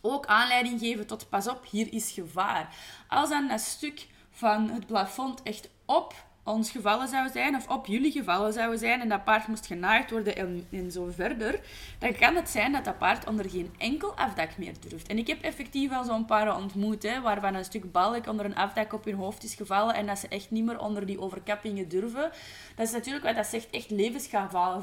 ook 0.00 0.26
aanleiding 0.26 0.80
geven 0.80 1.06
tot 1.06 1.28
pas 1.28 1.48
op, 1.48 1.66
hier 1.70 1.92
is 1.92 2.10
gevaar. 2.10 2.76
Als 3.08 3.28
dan 3.28 3.48
dat 3.48 3.60
stuk 3.60 4.06
van 4.30 4.70
het 4.70 4.86
plafond 4.86 5.42
echt 5.42 5.70
op 5.84 6.25
ons 6.46 6.70
gevallen 6.70 7.08
zou 7.08 7.28
zijn, 7.28 7.56
of 7.56 7.68
op 7.68 7.86
jullie 7.86 8.12
gevallen 8.12 8.52
zou 8.52 8.78
zijn, 8.78 9.00
en 9.00 9.08
dat 9.08 9.24
paard 9.24 9.46
moest 9.46 9.66
genaaid 9.66 10.10
worden 10.10 10.36
en, 10.36 10.66
en 10.70 10.90
zo 10.90 11.08
verder, 11.10 11.60
dan 11.98 12.16
kan 12.16 12.34
het 12.34 12.48
zijn 12.48 12.72
dat 12.72 12.84
dat 12.84 12.98
paard 12.98 13.28
onder 13.28 13.50
geen 13.50 13.74
enkel 13.78 14.16
afdak 14.16 14.58
meer 14.58 14.74
durft. 14.88 15.08
En 15.08 15.18
ik 15.18 15.26
heb 15.26 15.42
effectief 15.42 15.92
al 15.92 16.04
zo'n 16.04 16.24
paar 16.24 16.56
ontmoet, 16.56 17.02
hè, 17.02 17.20
waarvan 17.20 17.54
een 17.54 17.64
stuk 17.64 17.92
balk 17.92 18.26
onder 18.26 18.44
een 18.44 18.56
afdak 18.56 18.92
op 18.92 19.04
hun 19.04 19.14
hoofd 19.14 19.44
is 19.44 19.54
gevallen 19.54 19.94
en 19.94 20.06
dat 20.06 20.18
ze 20.18 20.28
echt 20.28 20.50
niet 20.50 20.64
meer 20.64 20.80
onder 20.80 21.06
die 21.06 21.20
overkappingen 21.20 21.88
durven. 21.88 22.30
Dat 22.74 22.86
is 22.86 22.92
natuurlijk 22.92 23.24
wat 23.24 23.36
dat 23.36 23.46
zegt 23.46 23.70
echt 23.70 23.90
levensgevaar 23.90 24.82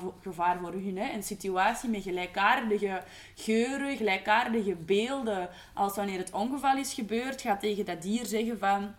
voor 0.60 0.72
hun. 0.72 0.98
Hè. 0.98 1.14
Een 1.14 1.24
situatie 1.24 1.90
met 1.90 2.04
gelijkaardige 2.04 3.04
geuren, 3.36 3.98
gelijkaardige 3.98 4.76
beelden, 4.76 5.50
als 5.74 5.96
wanneer 5.96 6.18
het 6.18 6.32
ongeval 6.32 6.78
is 6.78 6.94
gebeurd, 6.94 7.42
gaat 7.42 7.60
tegen 7.60 7.86
dat 7.86 8.02
dier 8.02 8.26
zeggen 8.26 8.60
van 8.60 8.96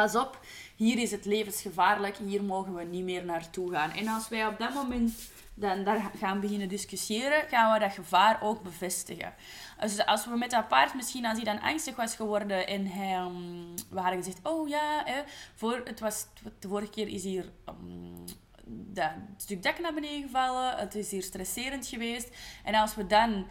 pas 0.00 0.16
op, 0.16 0.40
hier 0.76 0.98
is 0.98 1.10
het 1.10 1.24
levensgevaarlijk, 1.24 2.16
hier 2.16 2.42
mogen 2.42 2.74
we 2.74 2.84
niet 2.84 3.04
meer 3.04 3.24
naartoe 3.24 3.70
gaan. 3.70 3.92
En 3.92 4.08
als 4.08 4.28
wij 4.28 4.46
op 4.46 4.58
dat 4.58 4.74
moment 4.74 5.12
dan 5.54 5.84
daar 5.84 6.10
gaan 6.18 6.40
beginnen 6.40 6.68
discussiëren, 6.68 7.48
gaan 7.48 7.72
we 7.72 7.78
dat 7.78 7.92
gevaar 7.92 8.42
ook 8.42 8.62
bevestigen. 8.62 9.34
Dus 9.80 10.06
als 10.06 10.26
we 10.26 10.36
met 10.36 10.50
dat 10.50 10.68
paard 10.68 10.94
misschien, 10.94 11.26
als 11.26 11.36
hij 11.36 11.44
dan 11.44 11.60
angstig 11.60 11.96
was 11.96 12.14
geworden 12.14 12.66
en 12.66 12.86
hij, 12.86 13.18
um, 13.18 13.74
we 13.90 14.00
hadden 14.00 14.22
gezegd, 14.22 14.38
oh 14.42 14.68
ja, 14.68 15.02
hè, 15.04 15.22
voor, 15.54 15.80
het 15.84 16.00
was, 16.00 16.26
de 16.58 16.68
vorige 16.68 16.90
keer 16.90 17.08
is 17.08 17.22
hier 17.22 17.52
um, 17.68 18.24
dat 18.66 19.10
stuk 19.36 19.62
dak 19.62 19.78
naar 19.78 19.94
beneden 19.94 20.22
gevallen, 20.22 20.76
het 20.76 20.94
is 20.94 21.10
hier 21.10 21.22
stresserend 21.22 21.86
geweest. 21.86 22.36
En 22.64 22.74
als 22.74 22.94
we 22.94 23.06
dan 23.06 23.46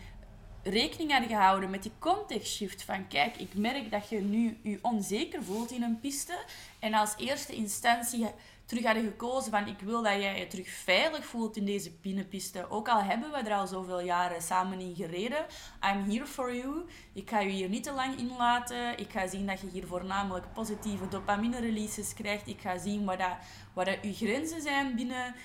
rekening 0.69 1.11
hadden 1.11 1.29
gehouden 1.29 1.69
met 1.69 1.83
die 1.83 1.91
context 1.99 2.53
shift 2.53 2.83
van 2.83 3.07
kijk, 3.07 3.37
ik 3.37 3.53
merk 3.53 3.91
dat 3.91 4.09
je 4.09 4.19
nu 4.19 4.57
je 4.63 4.79
onzeker 4.81 5.43
voelt 5.43 5.71
in 5.71 5.83
een 5.83 5.99
piste 5.99 6.37
en 6.79 6.93
als 6.93 7.13
eerste 7.17 7.53
instantie 7.53 8.27
terug 8.69 8.83
hadden 8.83 9.03
gekozen 9.03 9.51
van 9.51 9.67
ik 9.67 9.79
wil 9.79 10.03
dat 10.03 10.13
jij 10.13 10.39
je 10.39 10.47
terug 10.47 10.69
veilig 10.69 11.25
voelt 11.25 11.57
in 11.57 11.65
deze 11.65 11.91
binnenpiste. 12.01 12.69
Ook 12.69 12.87
al 12.87 13.01
hebben 13.01 13.31
we 13.31 13.37
er 13.37 13.53
al 13.53 13.67
zoveel 13.67 14.01
jaren 14.01 14.41
samen 14.41 14.79
in 14.79 14.95
gereden. 14.95 15.45
I'm 15.91 16.09
here 16.11 16.25
for 16.25 16.55
you. 16.55 16.85
Ik 17.13 17.29
ga 17.29 17.39
je 17.39 17.49
hier 17.49 17.69
niet 17.69 17.83
te 17.83 17.91
lang 17.91 18.17
in 18.17 18.31
laten. 18.37 18.97
Ik 18.97 19.11
ga 19.11 19.27
zien 19.27 19.45
dat 19.47 19.61
je 19.61 19.69
hier 19.69 19.87
voornamelijk 19.87 20.53
positieve 20.53 21.07
dopamine 21.07 21.59
releases 21.59 22.13
krijgt. 22.13 22.47
Ik 22.47 22.61
ga 22.61 22.77
zien 22.77 23.05
wat, 23.05 23.17
dat, 23.17 23.37
wat 23.73 23.85
dat 23.85 23.97
je 24.01 24.13
grenzen 24.13 24.61
zijn 24.61 24.95
binnen 24.95 25.35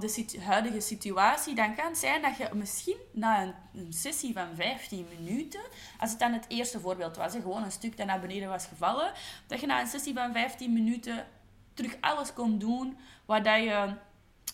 de 0.00 0.40
huidige 0.40 0.80
situatie, 0.80 1.54
dan 1.54 1.74
kan 1.74 1.86
het 1.86 1.98
zijn 1.98 2.22
dat 2.22 2.36
je 2.36 2.48
misschien 2.52 2.96
na 3.12 3.54
een, 3.74 3.92
sessie 3.92 4.32
van 4.32 4.54
15 4.54 5.06
minuten, 5.18 5.60
als 5.98 6.10
het 6.10 6.18
dan 6.18 6.32
het 6.32 6.44
eerste 6.48 6.80
voorbeeld 6.80 7.16
was, 7.16 7.32
gewoon 7.32 7.62
een 7.62 7.72
stuk 7.72 7.96
dat 7.96 8.06
naar 8.06 8.20
beneden 8.20 8.48
was 8.48 8.66
gevallen, 8.66 9.12
dat 9.46 9.60
je 9.60 9.66
na 9.66 9.80
een 9.80 9.86
sessie 9.86 10.14
van 10.14 10.32
15 10.32 10.72
minuten 10.72 11.26
terug 11.74 11.96
alles 12.00 12.32
kon 12.32 12.58
doen 12.58 12.96
wat 13.24 13.44
je 13.44 13.94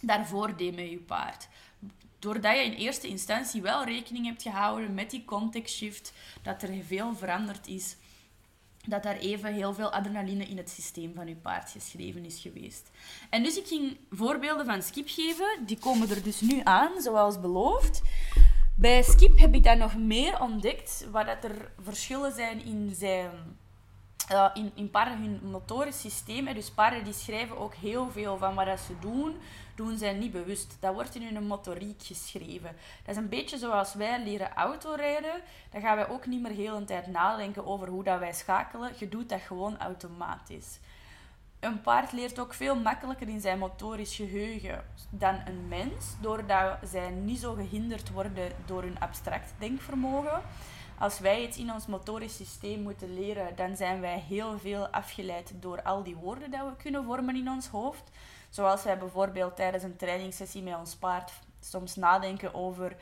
daarvoor 0.00 0.56
deed 0.56 0.74
met 0.74 0.90
je 0.90 0.98
paard. 0.98 1.48
Doordat 2.18 2.56
je 2.56 2.64
in 2.64 2.72
eerste 2.72 3.08
instantie 3.08 3.62
wel 3.62 3.84
rekening 3.84 4.26
hebt 4.26 4.42
gehouden 4.42 4.94
met 4.94 5.10
die 5.10 5.24
context 5.24 5.76
shift, 5.76 6.12
dat 6.42 6.62
er 6.62 6.84
veel 6.84 7.14
veranderd 7.14 7.66
is 7.66 7.96
dat 8.88 9.02
daar 9.02 9.16
even 9.16 9.54
heel 9.54 9.74
veel 9.74 9.92
adrenaline 9.92 10.44
in 10.44 10.56
het 10.56 10.70
systeem 10.70 11.14
van 11.14 11.26
je 11.26 11.36
paard 11.36 11.70
geschreven 11.70 12.24
is 12.24 12.40
geweest. 12.40 12.90
En 13.30 13.42
dus 13.42 13.56
ik 13.56 13.66
ging 13.66 13.96
voorbeelden 14.10 14.66
van 14.66 14.82
Skip 14.82 15.08
geven. 15.08 15.64
Die 15.66 15.78
komen 15.78 16.10
er 16.10 16.22
dus 16.22 16.40
nu 16.40 16.60
aan, 16.64 17.00
zoals 17.00 17.40
beloofd. 17.40 18.02
Bij 18.76 19.02
Skip 19.02 19.38
heb 19.38 19.54
ik 19.54 19.64
dan 19.64 19.78
nog 19.78 19.96
meer 19.96 20.40
ontdekt, 20.40 21.06
waar 21.10 21.26
dat 21.26 21.44
er 21.44 21.72
verschillen 21.82 22.32
zijn 22.32 22.64
in 22.64 22.94
zijn... 22.98 23.30
Uh, 24.32 24.50
in, 24.54 24.72
in 24.74 24.90
paarden 24.90 25.18
hun 25.18 25.50
motorisch 25.50 26.00
systeem. 26.00 26.54
Dus 26.54 26.70
paarden 26.70 27.04
die 27.04 27.12
schrijven 27.12 27.58
ook 27.58 27.74
heel 27.74 28.10
veel 28.10 28.38
van 28.38 28.54
wat 28.54 28.80
ze 28.80 28.98
doen 29.00 29.36
doen 29.74 29.98
zij 29.98 30.12
niet 30.12 30.32
bewust. 30.32 30.76
Dat 30.80 30.94
wordt 30.94 31.14
in 31.14 31.34
hun 31.34 31.46
motoriek 31.46 32.02
geschreven. 32.02 32.76
Dat 33.04 33.14
is 33.14 33.16
een 33.16 33.28
beetje 33.28 33.58
zoals 33.58 33.94
wij 33.94 34.22
leren 34.24 34.54
autorijden. 34.54 35.40
Dan 35.70 35.80
gaan 35.80 35.96
wij 35.96 36.08
ook 36.08 36.26
niet 36.26 36.42
meer 36.42 36.52
heel 36.52 36.76
een 36.76 36.84
tijd 36.84 37.06
nadenken 37.06 37.66
over 37.66 37.88
hoe 37.88 38.04
dat 38.04 38.18
wij 38.18 38.32
schakelen. 38.32 38.92
Je 38.98 39.08
doet 39.08 39.28
dat 39.28 39.40
gewoon 39.40 39.78
automatisch. 39.78 40.78
Een 41.60 41.80
paard 41.80 42.12
leert 42.12 42.38
ook 42.38 42.54
veel 42.54 42.76
makkelijker 42.76 43.28
in 43.28 43.40
zijn 43.40 43.58
motorisch 43.58 44.16
geheugen 44.16 44.84
dan 45.10 45.40
een 45.46 45.68
mens, 45.68 46.04
doordat 46.20 46.78
zij 46.84 47.10
niet 47.10 47.38
zo 47.38 47.54
gehinderd 47.54 48.10
worden 48.10 48.52
door 48.66 48.82
hun 48.82 49.00
abstract 49.00 49.52
denkvermogen. 49.58 50.42
Als 51.00 51.18
wij 51.18 51.42
iets 51.42 51.58
in 51.58 51.72
ons 51.72 51.86
motorisch 51.86 52.36
systeem 52.36 52.82
moeten 52.82 53.14
leren, 53.14 53.56
dan 53.56 53.76
zijn 53.76 54.00
wij 54.00 54.18
heel 54.18 54.58
veel 54.58 54.88
afgeleid 54.88 55.52
door 55.54 55.82
al 55.82 56.02
die 56.02 56.16
woorden 56.16 56.50
die 56.50 56.60
we 56.60 56.76
kunnen 56.76 57.04
vormen 57.04 57.36
in 57.36 57.48
ons 57.48 57.68
hoofd. 57.68 58.10
Zoals 58.48 58.82
wij 58.82 58.98
bijvoorbeeld 58.98 59.56
tijdens 59.56 59.82
een 59.82 59.96
trainingssessie 59.96 60.62
met 60.62 60.78
ons 60.78 60.96
paard 60.96 61.32
soms 61.60 61.96
nadenken 61.96 62.54
over 62.54 62.96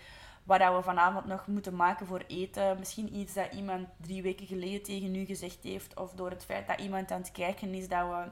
wat 0.44 0.58
we 0.58 0.82
vanavond 0.82 1.26
nog 1.26 1.46
moeten 1.46 1.76
maken 1.76 2.06
voor 2.06 2.24
eten. 2.26 2.78
Misschien 2.78 3.16
iets 3.16 3.34
dat 3.34 3.52
iemand 3.52 3.88
drie 3.96 4.22
weken 4.22 4.46
geleden 4.46 4.82
tegen 4.82 5.14
u 5.14 5.24
gezegd 5.24 5.62
heeft. 5.62 5.96
Of 5.96 6.12
door 6.12 6.30
het 6.30 6.44
feit 6.44 6.66
dat 6.66 6.80
iemand 6.80 7.10
aan 7.10 7.20
het 7.20 7.32
kijken 7.32 7.74
is 7.74 7.88
dat 7.88 8.08
we 8.08 8.30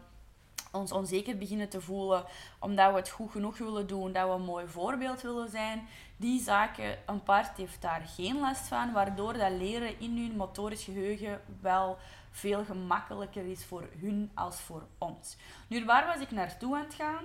ons 0.77 0.93
onzeker 0.93 1.39
beginnen 1.39 1.69
te 1.69 1.81
voelen. 1.81 2.25
Omdat 2.59 2.91
we 2.91 2.97
het 2.97 3.11
goed 3.11 3.31
genoeg 3.31 3.59
willen 3.59 3.87
doen. 3.87 4.13
Dat 4.13 4.29
we 4.29 4.35
een 4.35 4.43
mooi 4.43 4.67
voorbeeld 4.67 5.23
willen 5.23 5.51
zijn. 5.51 5.89
Die 6.17 6.41
zaken, 6.41 6.99
een 7.07 7.23
paard 7.23 7.57
heeft 7.57 7.83
daar 7.83 8.03
geen 8.17 8.39
last 8.41 8.69
van. 8.69 8.93
Waardoor 8.93 9.33
dat 9.33 9.51
leren 9.51 10.01
in 10.01 10.17
hun 10.17 10.37
motorisch 10.37 10.85
geheugen 10.85 11.41
wel 11.61 11.99
veel 12.31 12.65
gemakkelijker 12.65 13.47
is 13.51 13.65
voor 13.65 13.89
hun 14.01 14.31
als 14.35 14.61
voor 14.61 14.87
ons. 14.99 15.37
Nu, 15.69 15.85
waar 15.85 16.07
was 16.07 16.21
ik 16.21 16.31
naartoe 16.31 16.77
aan 16.77 16.85
het 16.85 16.95
gaan? 16.95 17.25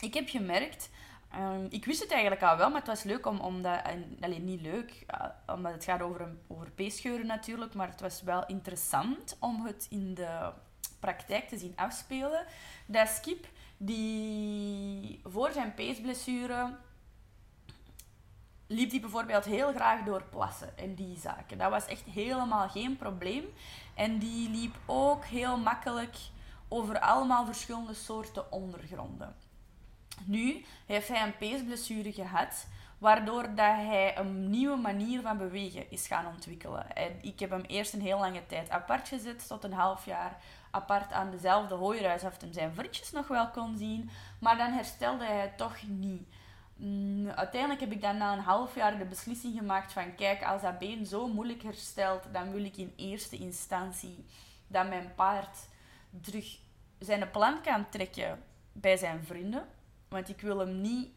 Ik 0.00 0.14
heb 0.14 0.28
gemerkt, 0.28 0.90
um, 1.34 1.66
ik 1.70 1.84
wist 1.84 2.00
het 2.00 2.10
eigenlijk 2.10 2.42
al 2.42 2.56
wel, 2.56 2.68
maar 2.68 2.78
het 2.78 2.86
was 2.86 3.02
leuk 3.02 3.26
om, 3.26 3.40
om 3.40 3.62
dat, 3.62 3.80
alleen 4.20 4.44
niet 4.44 4.60
leuk, 4.60 5.04
uh, 5.14 5.54
omdat 5.54 5.72
het 5.72 5.84
gaat 5.84 6.02
over, 6.02 6.28
over 6.46 6.70
peescheuren 6.70 7.26
natuurlijk, 7.26 7.74
maar 7.74 7.88
het 7.88 8.00
was 8.00 8.22
wel 8.22 8.46
interessant 8.46 9.36
om 9.40 9.66
het 9.66 9.86
in 9.90 10.14
de 10.14 10.52
praktijk 11.00 11.48
te 11.48 11.58
zien 11.58 11.72
afspelen. 11.76 12.44
Dat 12.86 13.08
Skip, 13.08 13.46
die 13.76 15.20
voor 15.24 15.50
zijn 15.52 15.74
peesblessure 15.74 16.76
liep 18.68 18.90
hij 18.90 19.00
bijvoorbeeld 19.00 19.44
heel 19.44 19.72
graag 19.72 20.04
door 20.04 20.22
plassen 20.22 20.78
en 20.78 20.94
die 20.94 21.16
zaken. 21.16 21.58
Dat 21.58 21.70
was 21.70 21.86
echt 21.86 22.04
helemaal 22.04 22.68
geen 22.68 22.96
probleem. 22.96 23.44
En 23.94 24.18
die 24.18 24.50
liep 24.50 24.76
ook 24.86 25.24
heel 25.24 25.58
makkelijk 25.58 26.16
over 26.68 27.00
allemaal 27.00 27.44
verschillende 27.44 27.94
soorten 27.94 28.52
ondergronden. 28.52 29.36
Nu 30.24 30.64
heeft 30.86 31.08
hij 31.08 31.22
een 31.22 31.36
peesblessure 31.36 32.12
gehad, 32.12 32.66
waardoor 32.98 33.42
dat 33.42 33.76
hij 33.76 34.18
een 34.18 34.50
nieuwe 34.50 34.76
manier 34.76 35.22
van 35.22 35.38
bewegen 35.38 35.90
is 35.90 36.06
gaan 36.06 36.26
ontwikkelen. 36.26 36.96
En 36.96 37.12
ik 37.22 37.40
heb 37.40 37.50
hem 37.50 37.64
eerst 37.66 37.92
een 37.92 38.00
heel 38.00 38.18
lange 38.18 38.46
tijd 38.46 38.70
apart 38.70 39.08
gezet, 39.08 39.46
tot 39.46 39.64
een 39.64 39.72
half 39.72 40.04
jaar 40.04 40.40
apart 40.70 41.12
aan 41.12 41.30
dezelfde 41.30 41.74
hooiruis, 41.74 42.22
of 42.22 42.40
hem 42.40 42.52
zijn 42.52 42.74
vriendjes 42.74 43.12
nog 43.12 43.28
wel 43.28 43.48
kon 43.48 43.76
zien, 43.76 44.10
maar 44.40 44.56
dan 44.56 44.72
herstelde 44.72 45.24
hij 45.24 45.52
toch 45.56 45.76
niet. 45.86 46.22
Mm, 46.76 47.28
uiteindelijk 47.28 47.80
heb 47.80 47.92
ik 47.92 48.00
dan 48.00 48.16
na 48.16 48.32
een 48.32 48.38
half 48.38 48.74
jaar 48.74 48.98
de 48.98 49.04
beslissing 49.04 49.56
gemaakt 49.58 49.92
van 49.92 50.14
kijk, 50.14 50.44
als 50.44 50.62
dat 50.62 50.78
been 50.78 51.06
zo 51.06 51.28
moeilijk 51.28 51.62
herstelt, 51.62 52.24
dan 52.32 52.52
wil 52.52 52.64
ik 52.64 52.76
in 52.76 52.92
eerste 52.96 53.36
instantie 53.36 54.24
dat 54.66 54.88
mijn 54.88 55.12
paard 55.14 55.58
terug 56.20 56.58
zijn 56.98 57.30
plan 57.30 57.60
kan 57.62 57.88
trekken 57.88 58.42
bij 58.72 58.96
zijn 58.96 59.24
vrienden. 59.24 59.68
Want 60.08 60.28
ik 60.28 60.40
wil 60.40 60.58
hem 60.58 60.80
niet 60.80 61.08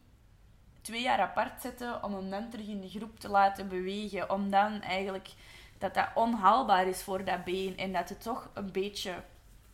twee 0.80 1.02
jaar 1.02 1.20
apart 1.20 1.60
zetten 1.60 2.04
om 2.04 2.14
hem 2.14 2.30
dan 2.30 2.48
terug 2.48 2.66
in 2.66 2.80
de 2.80 2.88
groep 2.88 3.20
te 3.20 3.28
laten 3.28 3.68
bewegen. 3.68 4.30
Om 4.30 4.50
dan 4.50 4.80
eigenlijk 4.80 5.30
dat 5.78 5.94
dat 5.94 6.08
onhaalbaar 6.14 6.86
is 6.86 7.02
voor 7.02 7.24
dat 7.24 7.44
been 7.44 7.76
en 7.76 7.92
dat 7.92 8.08
het 8.08 8.22
toch 8.22 8.50
een 8.54 8.72
beetje 8.72 9.14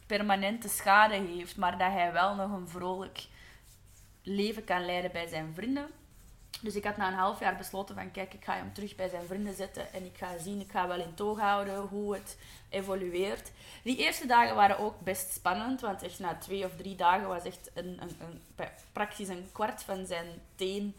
permanente 0.08 0.68
schade 0.68 1.14
heeft, 1.14 1.56
maar 1.56 1.78
dat 1.78 1.92
hij 1.92 2.12
wel 2.12 2.34
nog 2.34 2.52
een 2.52 2.68
vrolijk 2.68 3.26
leven 4.22 4.64
kan 4.64 4.84
leiden 4.84 5.12
bij 5.12 5.26
zijn 5.26 5.52
vrienden. 5.54 5.86
Dus 6.60 6.74
ik 6.74 6.84
had 6.84 6.96
na 6.96 7.08
een 7.08 7.14
half 7.14 7.40
jaar 7.40 7.56
besloten 7.56 7.94
van 7.94 8.10
kijk, 8.10 8.34
ik 8.34 8.44
ga 8.44 8.54
hem 8.54 8.72
terug 8.72 8.94
bij 8.94 9.08
zijn 9.08 9.26
vrienden 9.26 9.54
zetten 9.54 9.92
en 9.92 10.04
ik 10.04 10.16
ga 10.16 10.38
zien, 10.38 10.60
ik 10.60 10.70
ga 10.70 10.88
wel 10.88 11.00
in 11.00 11.14
toog 11.14 11.38
houden 11.38 11.80
hoe 11.80 12.14
het 12.14 12.38
evolueert. 12.68 13.50
Die 13.82 13.96
eerste 13.96 14.26
dagen 14.26 14.54
waren 14.54 14.78
ook 14.78 15.00
best 15.00 15.32
spannend, 15.32 15.80
want 15.80 16.02
echt 16.02 16.18
na 16.18 16.34
twee 16.34 16.64
of 16.64 16.76
drie 16.76 16.96
dagen 16.96 17.28
was 17.28 17.44
echt 17.44 17.70
een, 17.74 17.98
een, 18.00 18.16
een 18.20 18.68
praktisch 18.92 19.28
een 19.28 19.48
kwart 19.52 19.82
van 19.82 20.06
zijn 20.06 20.26
teen 20.54 20.94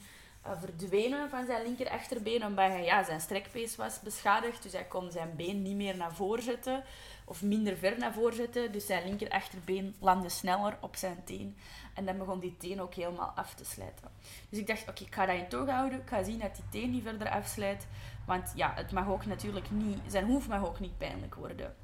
uh, 0.45 0.51
verdwenen 0.59 1.29
van 1.29 1.45
zijn 1.45 1.63
linker 1.63 1.89
achterbeen, 1.89 2.45
omdat 2.45 2.67
hij, 2.67 2.83
ja, 2.83 3.03
zijn 3.03 3.21
strekpees 3.21 3.75
was 3.75 3.99
beschadigd, 3.99 4.63
dus 4.63 4.71
hij 4.71 4.85
kon 4.85 5.11
zijn 5.11 5.35
been 5.35 5.61
niet 5.61 5.75
meer 5.75 5.95
naar 5.95 6.13
voren 6.13 6.43
zetten 6.43 6.83
of 7.29 7.41
minder 7.41 7.77
ver 7.77 7.97
naar 7.97 8.13
voren 8.13 8.35
zetten. 8.35 8.71
Dus 8.71 8.85
zijn 8.85 9.03
linker 9.03 9.29
achterbeen 9.29 9.95
landde 9.99 10.29
sneller 10.29 10.77
op 10.81 10.95
zijn 10.95 11.23
teen. 11.23 11.57
En 11.93 12.05
dan 12.05 12.17
begon 12.17 12.39
die 12.39 12.57
teen 12.57 12.81
ook 12.81 12.93
helemaal 12.93 13.31
af 13.35 13.53
te 13.53 13.65
slijten. 13.65 14.11
Dus 14.49 14.59
ik 14.59 14.67
dacht, 14.67 14.89
oké, 14.89 15.03
ik 15.03 15.13
ga 15.13 15.25
dat 15.25 15.35
in 15.35 15.47
toog 15.47 15.69
houden. 15.69 15.99
Ik 15.99 16.09
ga 16.09 16.23
zien 16.23 16.39
dat 16.39 16.55
die 16.55 16.81
teen 16.81 16.91
niet 16.91 17.03
verder 17.03 17.29
afslijt. 17.29 17.87
Want 18.25 18.51
ja, 18.55 18.73
het 18.75 18.91
mag 18.91 19.07
ook 19.07 19.25
natuurlijk 19.25 19.71
niet, 19.71 19.99
zijn 20.07 20.25
hoef 20.25 20.47
mag 20.47 20.65
ook 20.65 20.79
niet 20.79 20.97
pijnlijk 20.97 21.35
worden. 21.35 21.75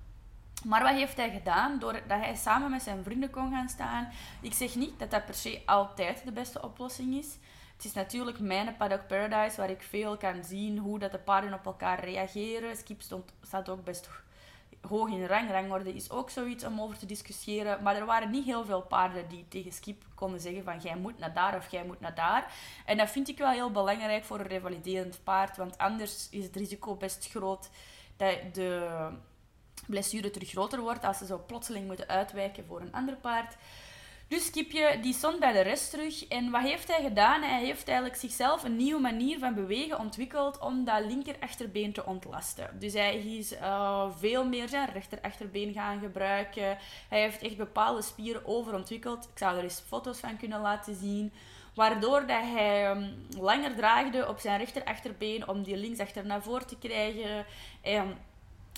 Maar 0.63 0.83
wat 0.83 0.93
heeft 0.93 1.17
hij 1.17 1.31
gedaan? 1.31 1.79
Doordat 1.79 2.03
hij 2.07 2.35
samen 2.35 2.71
met 2.71 2.81
zijn 2.81 3.03
vrienden 3.03 3.29
kon 3.29 3.51
gaan 3.51 3.69
staan. 3.69 4.09
Ik 4.41 4.53
zeg 4.53 4.75
niet 4.75 4.99
dat 4.99 5.11
dat 5.11 5.25
per 5.25 5.33
se 5.33 5.61
altijd 5.65 6.21
de 6.25 6.31
beste 6.31 6.61
oplossing 6.61 7.15
is. 7.15 7.37
Het 7.75 7.85
is 7.85 7.93
natuurlijk 7.93 8.39
mijn 8.39 8.77
Paddock 8.77 9.07
Paradise, 9.07 9.57
waar 9.57 9.69
ik 9.69 9.81
veel 9.81 10.17
kan 10.17 10.43
zien 10.43 10.77
hoe 10.77 10.99
dat 10.99 11.11
de 11.11 11.19
paarden 11.19 11.53
op 11.53 11.65
elkaar 11.65 12.03
reageren. 12.03 12.75
Skip 12.75 13.01
stond, 13.01 13.33
staat 13.41 13.69
ook 13.69 13.83
best 13.83 14.09
hoog 14.88 15.10
in 15.10 15.25
rang. 15.25 15.51
Rangorde 15.51 15.94
is 15.94 16.12
ook 16.12 16.30
zoiets 16.30 16.63
om 16.63 16.82
over 16.82 16.98
te 16.98 17.06
discussiëren. 17.06 17.84
Maar 17.84 17.96
er 17.96 18.06
waren 18.06 18.32
niet 18.32 18.46
heel 18.46 18.65
veel 18.65 18.82
paarden 18.82 19.27
die 19.27 19.46
tegen 19.48 19.72
Skip 19.72 20.04
konden 20.15 20.39
zeggen 20.39 20.63
van 20.63 20.80
jij 20.80 20.96
moet 20.96 21.20
naar 21.20 21.34
daar 21.34 21.58
of 21.58 21.72
jij 21.72 21.86
moet 21.86 22.00
naar 22.00 22.15
daar. 22.15 22.54
En 22.86 22.98
dat 22.98 23.10
vind 23.10 23.30
ik 23.30 23.38
wel 23.38 23.50
heel 23.50 23.72
belangrijk 23.72 24.24
voor 24.24 24.39
een 24.39 24.48
revaliderend 24.48 25.20
paard. 25.24 25.58
Want 25.58 25.77
anders 25.77 26.27
is 26.30 26.44
het 26.44 26.56
risico 26.56 26.96
best 26.96 27.30
groot 27.30 27.70
dat 28.18 28.38
de 28.54 29.10
blessure 29.88 30.32
terug 30.32 30.50
groter 30.50 30.80
wordt 30.80 31.04
als 31.04 31.18
ze 31.18 31.25
zo 31.25 31.44
plotseling 31.48 31.88
moeten 31.88 32.08
uitwijken 32.08 32.65
voor 32.65 32.82
een 32.82 32.94
ander 32.94 33.15
paard. 33.15 33.56
Dus 34.27 34.50
Kipje 34.50 35.00
die 35.01 35.13
stond 35.13 35.39
bij 35.39 35.51
de 35.51 35.62
rest 35.62 35.89
terug. 35.89 36.27
En 36.27 36.51
wat 36.51 36.62
heeft 36.62 36.88
hij 36.88 37.03
gedaan? 37.03 37.41
Hij 37.41 37.63
heeft 37.63 37.88
eigenlijk 37.88 38.17
zichzelf 38.20 38.63
een 38.63 38.75
nieuwe 38.75 39.01
manier 39.01 39.39
van 39.39 39.53
bewegen 39.53 40.00
ontwikkeld 40.00 40.60
om 40.60 40.84
dat 40.84 41.05
linker 41.05 41.36
achterbeen 41.39 41.94
te 41.94 42.05
ontlasten. 42.05 42.70
Dus 42.79 42.94
hij 42.94 43.17
is 43.17 43.53
uh, 43.53 44.12
veel 44.17 44.46
meer 44.46 44.70
zijn 44.70 44.89
rechter 44.94 45.20
achterbeen 45.22 45.74
gaan 45.74 46.00
gebruiken. 46.00 46.77
Hij 47.10 47.22
heeft 47.22 47.41
echt 47.41 47.58
bepaalde 47.58 48.01
spieren 48.01 48.46
overontwikkeld. 48.46 49.24
Ik 49.24 49.38
zou 49.38 49.58
er 49.58 49.63
eens 49.63 49.84
foto's 49.88 50.20
van 50.20 50.38
kunnen 50.38 50.62
laten 50.62 50.96
zien. 50.96 51.34
Waardoor 51.75 52.20
dat 52.20 52.41
hij 52.41 52.89
um, 52.89 53.27
langer 53.39 53.75
draagde 53.75 54.27
op 54.27 54.39
zijn 54.39 54.60
rechter 54.60 54.84
achterbeen 54.84 55.47
om 55.47 55.63
die 55.63 55.78
linksachter 55.78 56.26
naar 56.26 56.43
voren 56.43 56.67
te 56.67 56.78
krijgen. 56.78 57.45
En 57.82 58.17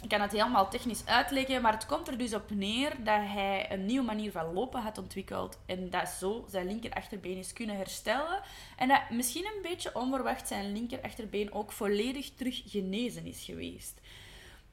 ik 0.03 0.09
kan 0.09 0.21
het 0.21 0.31
helemaal 0.31 0.69
technisch 0.69 1.05
uitleggen, 1.05 1.61
maar 1.61 1.73
het 1.73 1.85
komt 1.85 2.07
er 2.07 2.17
dus 2.17 2.33
op 2.33 2.49
neer 2.49 2.89
dat 3.03 3.21
hij 3.21 3.71
een 3.71 3.85
nieuwe 3.85 4.05
manier 4.05 4.31
van 4.31 4.53
lopen 4.53 4.81
had 4.81 4.97
ontwikkeld 4.97 5.59
en 5.65 5.89
dat 5.89 6.09
zo 6.09 6.45
zijn 6.49 6.67
linker 6.67 6.93
achterbeen 6.93 7.37
is 7.37 7.53
kunnen 7.53 7.77
herstellen 7.77 8.41
en 8.75 8.87
dat 8.87 9.09
misschien 9.09 9.45
een 9.45 9.61
beetje 9.61 9.95
onverwacht 9.95 10.47
zijn 10.47 10.71
linker 10.71 11.01
achterbeen 11.01 11.53
ook 11.53 11.71
volledig 11.71 12.29
terug 12.35 12.61
genezen 12.65 13.25
is 13.25 13.43
geweest. 13.43 14.01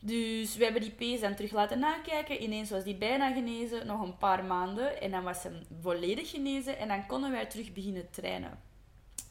Dus 0.06 0.56
we 0.56 0.64
hebben 0.64 0.82
die 0.82 0.90
pees 0.90 1.20
dan 1.20 1.34
terug 1.34 1.52
laten 1.52 1.78
nakijken. 1.78 2.42
Ineens 2.42 2.70
was 2.70 2.84
die 2.84 2.94
bijna 2.94 3.32
genezen, 3.32 3.86
nog 3.86 4.00
een 4.02 4.16
paar 4.16 4.44
maanden. 4.44 5.00
En 5.00 5.10
dan 5.10 5.22
was 5.22 5.42
hem 5.42 5.62
volledig 5.80 6.30
genezen 6.30 6.78
en 6.78 6.88
dan 6.88 7.06
konden 7.06 7.30
wij 7.30 7.46
terug 7.46 7.72
beginnen 7.72 8.10
trainen. 8.10 8.58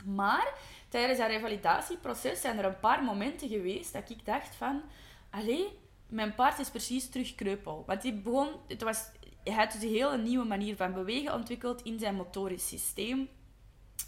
Maar 0.05 0.53
tijdens 0.89 1.19
dat 1.19 1.27
revalidatieproces 1.27 2.41
zijn 2.41 2.57
er 2.57 2.65
een 2.65 2.79
paar 2.79 3.03
momenten 3.03 3.49
geweest 3.49 3.93
dat 3.93 4.09
ik 4.09 4.25
dacht 4.25 4.55
van... 4.55 4.81
Allee, 5.29 5.67
mijn 6.13 6.35
paard 6.35 6.59
is 6.59 6.69
precies 6.69 7.09
terug 7.09 7.35
kreupel. 7.35 7.83
Want 7.87 8.03
hij 8.03 8.21
begon, 8.21 8.49
het 8.67 8.81
was, 8.81 9.05
hij 9.43 9.53
had 9.53 9.71
dus 9.71 9.81
een 9.81 9.89
hele 9.89 10.17
nieuwe 10.17 10.45
manier 10.45 10.75
van 10.75 10.93
bewegen 10.93 11.33
ontwikkeld 11.33 11.81
in 11.81 11.99
zijn 11.99 12.15
motorisch 12.15 12.67
systeem. 12.67 13.29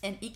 En 0.01 0.15
ik 0.19 0.35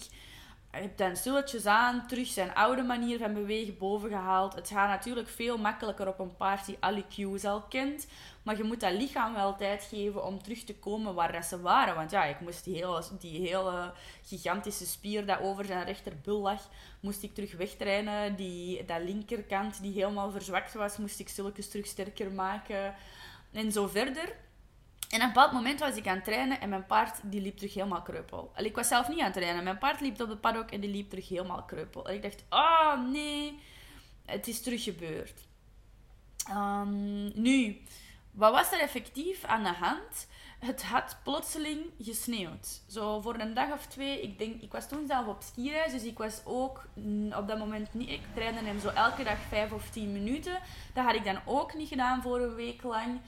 heb 0.69 0.97
dan 0.97 1.15
stilletjes 1.15 1.65
aan 1.65 2.07
terug 2.07 2.27
zijn 2.27 2.53
oude 2.53 2.83
manier 2.83 3.17
van 3.17 3.33
bewegen 3.33 3.77
bovengehaald. 3.77 4.55
Het 4.55 4.67
gaat 4.67 4.87
natuurlijk 4.87 5.27
veel 5.27 5.57
makkelijker 5.57 6.07
op 6.07 6.19
een 6.19 6.35
paard 6.35 6.65
die 6.65 6.77
alle 6.79 7.03
cues 7.15 7.45
al 7.45 7.61
kent. 7.61 8.07
Maar 8.43 8.57
je 8.57 8.63
moet 8.63 8.79
dat 8.79 8.91
lichaam 8.91 9.33
wel 9.33 9.55
tijd 9.55 9.83
geven 9.83 10.25
om 10.25 10.43
terug 10.43 10.63
te 10.63 10.75
komen 10.75 11.13
waar 11.13 11.43
ze 11.43 11.61
waren. 11.61 11.95
Want 11.95 12.11
ja, 12.11 12.23
ik 12.23 12.39
moest 12.39 12.63
die 12.63 12.75
hele, 12.75 13.03
die 13.19 13.47
hele 13.47 13.93
gigantische 14.23 14.85
spier 14.85 15.25
dat 15.25 15.39
over 15.39 15.65
zijn 15.65 15.85
rechterbul 15.85 16.41
lag, 16.41 16.61
moest 16.99 17.23
ik 17.23 17.33
terug 17.33 17.55
wegtrainen. 17.55 18.35
Die, 18.35 18.85
dat 18.85 19.01
linkerkant 19.01 19.81
die 19.81 19.93
helemaal 19.93 20.31
verzwakt 20.31 20.73
was, 20.73 20.97
moest 20.97 21.19
ik 21.19 21.29
stilletjes 21.29 21.69
terug 21.69 21.85
sterker 21.85 22.31
maken. 22.31 22.95
En 23.51 23.71
zo 23.71 23.87
verder. 23.87 24.35
En 25.09 25.17
op 25.17 25.21
een 25.21 25.33
bepaald 25.33 25.51
moment 25.51 25.79
was 25.79 25.95
ik 25.95 26.07
aan 26.07 26.15
het 26.15 26.23
trainen 26.23 26.61
en 26.61 26.69
mijn 26.69 26.85
paard 26.85 27.19
die 27.23 27.41
liep 27.41 27.57
terug 27.57 27.73
helemaal 27.73 28.01
kreupel. 28.01 28.51
ik 28.55 28.75
was 28.75 28.87
zelf 28.87 29.07
niet 29.07 29.19
aan 29.19 29.25
het 29.25 29.33
trainen. 29.33 29.63
Mijn 29.63 29.77
paard 29.77 30.01
liep 30.01 30.21
op 30.21 30.29
de 30.29 30.37
paddock 30.37 30.71
en 30.71 30.79
die 30.79 30.91
liep 30.91 31.09
terug 31.09 31.27
helemaal 31.27 31.63
kreupel. 31.63 32.07
En 32.07 32.15
ik 32.15 32.21
dacht, 32.21 32.43
oh 32.49 33.09
nee, 33.11 33.59
het 34.25 34.47
is 34.47 34.61
terug 34.61 34.83
gebeurd. 34.83 35.47
Um, 36.51 37.41
nu, 37.41 37.81
wat 38.31 38.51
was 38.51 38.71
er 38.71 38.79
effectief 38.79 39.43
aan 39.43 39.63
de 39.63 39.73
hand? 39.73 40.27
Het 40.59 40.83
had 40.83 41.17
plotseling 41.23 41.79
gesneeuwd. 41.99 42.81
Zo 42.87 43.21
voor 43.21 43.35
een 43.39 43.53
dag 43.53 43.71
of 43.71 43.85
twee. 43.85 44.21
Ik, 44.21 44.37
denk, 44.37 44.61
ik 44.61 44.71
was 44.71 44.87
toen 44.87 45.07
zelf 45.07 45.27
op 45.27 45.41
skireis, 45.41 45.91
dus 45.91 46.03
ik 46.03 46.17
was 46.17 46.41
ook 46.45 46.87
op 47.37 47.47
dat 47.47 47.57
moment 47.57 47.93
niet... 47.93 48.09
Ik 48.09 48.21
trainde 48.33 48.59
hem 48.59 48.79
zo 48.79 48.89
elke 48.89 49.23
dag 49.23 49.37
vijf 49.49 49.71
of 49.71 49.89
tien 49.89 50.11
minuten. 50.11 50.59
Dat 50.93 51.05
had 51.05 51.15
ik 51.15 51.23
dan 51.23 51.39
ook 51.45 51.73
niet 51.73 51.87
gedaan 51.87 52.21
voor 52.21 52.39
een 52.39 52.55
week 52.55 52.83
lang. 52.83 53.19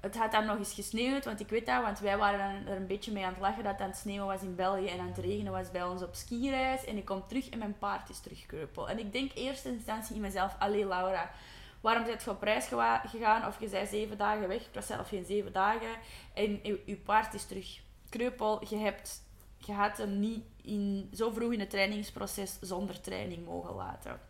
Het 0.00 0.16
had 0.16 0.32
dan 0.32 0.46
nog 0.46 0.58
eens 0.58 0.74
gesneeuwd, 0.74 1.24
want 1.24 1.40
ik 1.40 1.48
weet 1.48 1.66
dat, 1.66 1.82
want 1.82 1.98
wij 1.98 2.16
waren 2.16 2.66
er 2.66 2.76
een 2.76 2.86
beetje 2.86 3.12
mee 3.12 3.24
aan 3.24 3.32
het 3.32 3.40
lachen 3.40 3.62
dat 3.62 3.72
het 3.72 3.80
aan 3.80 3.88
het 3.88 3.98
sneeuwen 3.98 4.26
was 4.26 4.42
in 4.42 4.54
België 4.54 4.86
en 4.86 5.00
aan 5.00 5.06
het 5.06 5.18
regenen 5.18 5.52
was 5.52 5.70
bij 5.70 5.84
ons 5.84 6.02
op 6.02 6.14
skireis. 6.14 6.84
En 6.84 6.96
ik 6.96 7.04
kom 7.04 7.26
terug 7.26 7.48
en 7.48 7.58
mijn 7.58 7.78
paard 7.78 8.10
is 8.10 8.20
terugkreupel. 8.20 8.88
En 8.88 8.98
ik 8.98 9.12
denk 9.12 9.32
eerste 9.34 9.68
instantie 9.68 10.14
in 10.14 10.20
mezelf, 10.20 10.56
allee 10.58 10.86
Laura, 10.86 11.30
waarom 11.80 12.04
bent 12.04 12.22
je 12.22 12.30
op 12.30 12.42
reis 12.42 12.66
gegaan? 13.04 13.46
Of 13.46 13.60
je 13.60 13.68
zei 13.68 13.86
zeven 13.86 14.18
dagen 14.18 14.48
weg. 14.48 14.64
Het 14.64 14.74
was 14.74 14.86
zelf 14.86 15.08
geen 15.08 15.24
zeven 15.24 15.52
dagen. 15.52 15.96
En 16.34 16.60
je 16.62 17.00
paard 17.04 17.34
is 17.34 17.44
terug 17.44 17.80
kreupel. 18.08 18.66
Je, 18.68 18.76
hebt, 18.76 19.22
je 19.56 19.72
had 19.72 19.96
hem 19.96 20.18
niet 20.18 20.44
in, 20.62 21.10
zo 21.14 21.30
vroeg 21.30 21.52
in 21.52 21.60
het 21.60 21.70
trainingsproces 21.70 22.58
zonder 22.60 23.00
training 23.00 23.44
mogen 23.44 23.74
laten. 23.74 24.27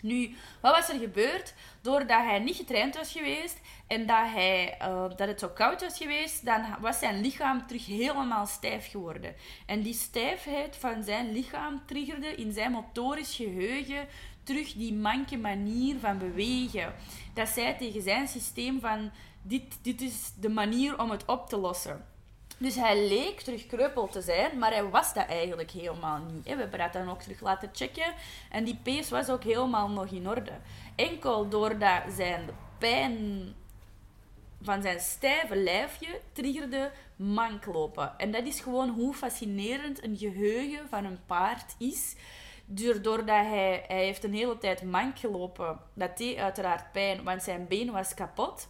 Nu, 0.00 0.34
wat 0.60 0.74
was 0.74 0.88
er 0.88 0.98
gebeurd? 0.98 1.54
Doordat 1.80 2.22
hij 2.22 2.38
niet 2.38 2.56
getraind 2.56 2.96
was 2.96 3.12
geweest 3.12 3.60
en 3.86 4.06
dat, 4.06 4.26
hij, 4.32 4.78
uh, 4.82 5.08
dat 5.16 5.28
het 5.28 5.40
zo 5.40 5.48
koud 5.48 5.80
was 5.80 5.96
geweest, 5.96 6.44
dan 6.44 6.64
was 6.80 6.98
zijn 6.98 7.20
lichaam 7.20 7.66
terug 7.66 7.86
helemaal 7.86 8.46
stijf 8.46 8.90
geworden. 8.90 9.34
En 9.66 9.82
die 9.82 9.94
stijfheid 9.94 10.76
van 10.76 11.04
zijn 11.04 11.32
lichaam 11.32 11.82
triggerde 11.86 12.34
in 12.34 12.52
zijn 12.52 12.72
motorisch 12.72 13.34
geheugen 13.34 14.08
terug 14.42 14.72
die 14.72 14.94
manke 14.94 15.36
manier 15.36 15.98
van 15.98 16.18
bewegen. 16.18 16.94
Dat 17.34 17.48
zei 17.48 17.76
tegen 17.76 18.02
zijn 18.02 18.28
systeem 18.28 18.80
van, 18.80 19.10
dit, 19.42 19.78
dit 19.82 20.00
is 20.00 20.32
de 20.40 20.48
manier 20.48 21.00
om 21.00 21.10
het 21.10 21.24
op 21.24 21.48
te 21.48 21.56
lossen. 21.56 22.15
Dus 22.58 22.74
hij 22.74 23.08
leek 23.08 23.40
terug 23.40 23.66
kreupel 23.66 24.08
te 24.08 24.20
zijn, 24.20 24.58
maar 24.58 24.72
hij 24.72 24.88
was 24.88 25.14
dat 25.14 25.26
eigenlijk 25.26 25.70
helemaal 25.70 26.18
niet. 26.32 26.44
We 26.44 26.50
hebben 26.50 26.78
dat 26.78 26.92
dan 26.92 27.10
ook 27.10 27.20
terug 27.20 27.40
laten 27.40 27.70
checken. 27.72 28.14
En 28.50 28.64
die 28.64 28.78
pees 28.82 29.10
was 29.10 29.28
ook 29.28 29.44
helemaal 29.44 29.88
nog 29.88 30.10
in 30.10 30.28
orde. 30.28 30.52
Enkel 30.94 31.48
doordat 31.48 32.02
zijn 32.16 32.48
pijn 32.78 33.54
van 34.62 34.82
zijn 34.82 35.00
stijve 35.00 35.56
lijfje 35.56 36.20
triggerde 36.32 36.90
manklopen. 37.16 38.18
En 38.18 38.30
dat 38.30 38.44
is 38.44 38.60
gewoon 38.60 38.88
hoe 38.88 39.14
fascinerend 39.14 40.04
een 40.04 40.16
geheugen 40.16 40.88
van 40.88 41.04
een 41.04 41.18
paard 41.26 41.74
is. 41.78 42.16
Doordat 42.66 43.26
hij, 43.26 43.84
hij 43.86 44.04
heeft 44.04 44.24
een 44.24 44.34
hele 44.34 44.58
tijd 44.58 44.82
mank 44.82 45.18
gelopen. 45.18 45.78
Dat 45.94 46.16
deed 46.16 46.36
uiteraard 46.36 46.92
pijn, 46.92 47.22
want 47.22 47.42
zijn 47.42 47.68
been 47.68 47.90
was 47.90 48.14
kapot. 48.14 48.68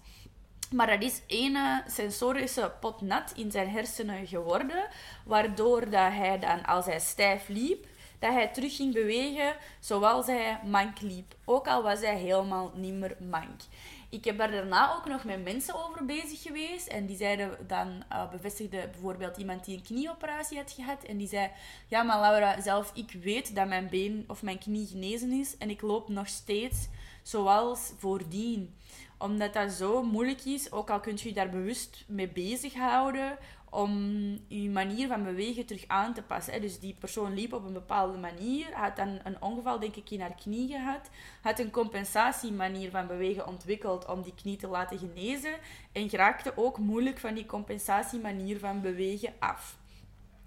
Maar 0.71 0.87
dat 0.87 1.03
is 1.03 1.21
ene 1.27 1.83
sensorische 1.87 2.73
pot 2.81 3.01
nat 3.01 3.33
in 3.37 3.51
zijn 3.51 3.69
hersenen 3.69 4.27
geworden, 4.27 4.89
waardoor 5.25 5.81
dat 5.81 6.13
hij 6.13 6.39
dan, 6.39 6.65
als 6.65 6.87
hij 6.87 7.01
stijf 7.01 7.49
liep, 7.49 7.87
dat 8.19 8.33
hij 8.33 8.49
terug 8.49 8.77
ging 8.77 8.95
bewegen 8.95 9.57
zoals 9.81 10.27
hij 10.27 10.61
mank 10.65 11.01
liep. 11.01 11.35
Ook 11.45 11.69
al 11.69 11.83
was 11.83 12.01
hij 12.01 12.17
helemaal 12.17 12.73
niet 12.75 12.95
meer 12.95 13.17
mank. 13.31 13.61
Ik 14.09 14.25
heb 14.25 14.39
daar 14.39 14.51
daarna 14.51 14.95
ook 14.97 15.07
nog 15.07 15.25
met 15.25 15.45
mensen 15.45 15.85
over 15.85 16.05
bezig 16.05 16.43
geweest. 16.43 16.87
En 16.87 17.07
die 17.07 17.17
zeiden 17.17 17.67
dan, 17.67 18.05
uh, 18.13 18.31
bevestigde 18.31 18.89
bijvoorbeeld 18.93 19.37
iemand 19.37 19.65
die 19.65 19.77
een 19.77 19.83
knieoperatie 19.83 20.59
had 20.59 20.73
gehad. 20.73 21.03
En 21.03 21.17
die 21.17 21.29
zei, 21.29 21.51
ja 21.87 22.03
maar 22.03 22.21
Laura, 22.21 22.61
zelf 22.61 22.91
ik 22.95 23.17
weet 23.23 23.55
dat 23.55 23.69
mijn 23.69 23.89
been 23.89 24.25
of 24.29 24.43
mijn 24.43 24.59
knie 24.59 24.87
genezen 24.87 25.33
is. 25.33 25.57
En 25.57 25.71
ik 25.71 25.83
loop 25.83 26.09
nog 26.09 26.29
steeds 26.29 26.89
zoals 27.23 27.93
voordien 27.99 28.75
omdat 29.19 29.53
dat 29.53 29.73
zo 29.73 30.03
moeilijk 30.03 30.45
is, 30.45 30.73
ook 30.73 30.91
al 30.91 31.01
kunt 31.01 31.21
je 31.21 31.29
je 31.29 31.35
daar 31.35 31.51
bewust 31.51 32.05
mee 32.07 32.29
bezighouden, 32.29 33.39
om 33.71 33.91
je 34.49 34.71
manier 34.71 35.09
van 35.09 35.25
bewegen 35.25 35.67
terug 35.67 35.85
aan 35.87 36.15
te 36.15 36.23
passen. 36.23 36.61
Dus 36.61 36.79
die 36.79 36.97
persoon 36.99 37.35
liep 37.35 37.53
op 37.53 37.65
een 37.65 37.73
bepaalde 37.73 38.19
manier, 38.19 38.67
had 38.73 38.97
dan 38.97 39.19
een 39.25 39.43
ongeval, 39.43 39.79
denk 39.79 39.97
ik, 39.97 40.11
in 40.11 40.21
haar 40.21 40.35
knie 40.35 40.69
gehad, 40.69 41.11
had 41.43 41.59
een 41.59 41.71
compensatiemanier 41.71 42.91
van 42.91 43.07
bewegen 43.07 43.47
ontwikkeld 43.47 44.07
om 44.07 44.23
die 44.23 44.35
knie 44.35 44.57
te 44.57 44.67
laten 44.67 44.99
genezen 44.99 45.55
en 45.93 46.11
raakte 46.11 46.53
ook 46.57 46.79
moeilijk 46.79 47.19
van 47.19 47.35
die 47.35 47.47
compensatiemanier 47.47 48.59
van 48.59 48.81
bewegen 48.81 49.33
af. 49.39 49.77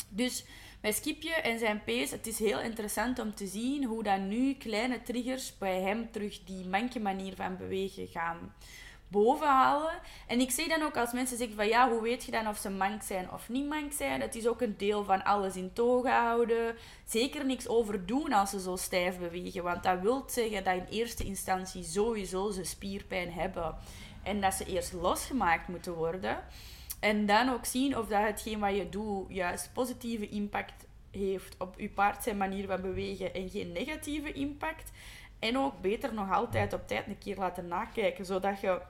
Dus 0.10 0.46
met 0.82 0.96
Skipje 0.96 1.34
en 1.34 1.60
zijn 1.60 1.84
pees, 1.84 2.12
het 2.12 2.28
is 2.28 2.40
heel 2.40 2.60
interessant 2.60 3.20
om 3.20 3.36
te 3.36 3.48
zien 3.48 3.84
hoe 3.84 4.04
dan 4.04 4.28
nu 4.28 4.54
kleine 4.54 5.02
triggers 5.02 5.58
bij 5.58 5.82
hem 5.82 6.12
terug 6.12 6.44
die 6.44 6.68
manke 6.68 7.00
manier 7.00 7.36
van 7.36 7.58
bewegen 7.58 8.08
gaan 8.08 8.54
bovenhalen. 9.10 10.00
En 10.28 10.40
ik 10.40 10.52
zeg 10.52 10.68
dan 10.68 10.82
ook 10.82 10.98
als 10.98 11.12
mensen 11.12 11.38
zeggen 11.38 11.56
van 11.56 11.68
ja, 11.68 11.90
hoe 11.90 12.02
weet 12.02 12.24
je 12.24 12.32
dan 12.32 12.48
of 12.48 12.58
ze 12.58 12.70
mank 12.70 13.02
zijn 13.04 13.32
of 13.32 13.50
niet 13.50 13.68
mank 13.68 13.94
zijn? 13.94 14.22
Het 14.22 14.36
is 14.36 14.48
ook 14.48 14.62
een 14.62 14.78
deel 14.78 15.04
van 15.04 15.24
alles 15.24 15.56
in 15.56 15.74
togen 15.74 16.12
houden. 16.12 16.76
Zeker 17.06 17.46
niks 17.46 17.68
overdoen 17.68 18.34
als 18.34 18.50
ze 18.50 18.60
zo 18.60 18.76
stijf 18.76 19.18
bewegen. 19.18 19.64
Want 19.64 19.84
dat 19.84 20.00
wil 20.02 20.24
zeggen 20.28 20.64
dat 20.64 20.76
in 20.76 20.88
eerste 20.90 21.24
instantie 21.24 21.84
sowieso 21.84 22.52
ze 22.52 22.64
spierpijn 22.64 23.32
hebben. 23.32 23.76
En 24.24 24.42
dat 24.42 24.54
ze 24.54 24.66
eerst 24.66 24.94
losgemaakt 24.94 25.68
moeten 25.68 25.94
worden. 25.94 26.44
En 27.00 27.26
dan 27.26 27.50
ook 27.50 27.66
zien 27.66 27.98
of 27.98 28.08
dat 28.08 28.22
hetgeen 28.22 28.60
wat 28.60 28.76
je 28.76 28.90
doet 28.90 29.26
juist 29.30 29.74
positieve 29.74 30.30
impact 30.30 30.86
heeft 31.12 31.56
op 31.58 31.80
je 31.80 31.90
paard 31.90 32.24
zijn 32.24 32.38
manier 32.38 32.68
van 32.68 32.82
bewegen 32.82 33.34
en 33.34 33.50
geen 33.50 33.72
negatieve 33.72 34.32
impact. 34.32 34.92
En 35.40 35.58
ook 35.58 35.82
beter 35.82 36.14
nog 36.14 36.32
altijd 36.32 36.74
op 36.74 36.88
tijd 36.88 37.08
een 37.08 37.18
keer 37.18 37.38
laten 37.38 37.68
nakijken, 37.68 38.26
zodat 38.26 38.60
je 38.62 38.82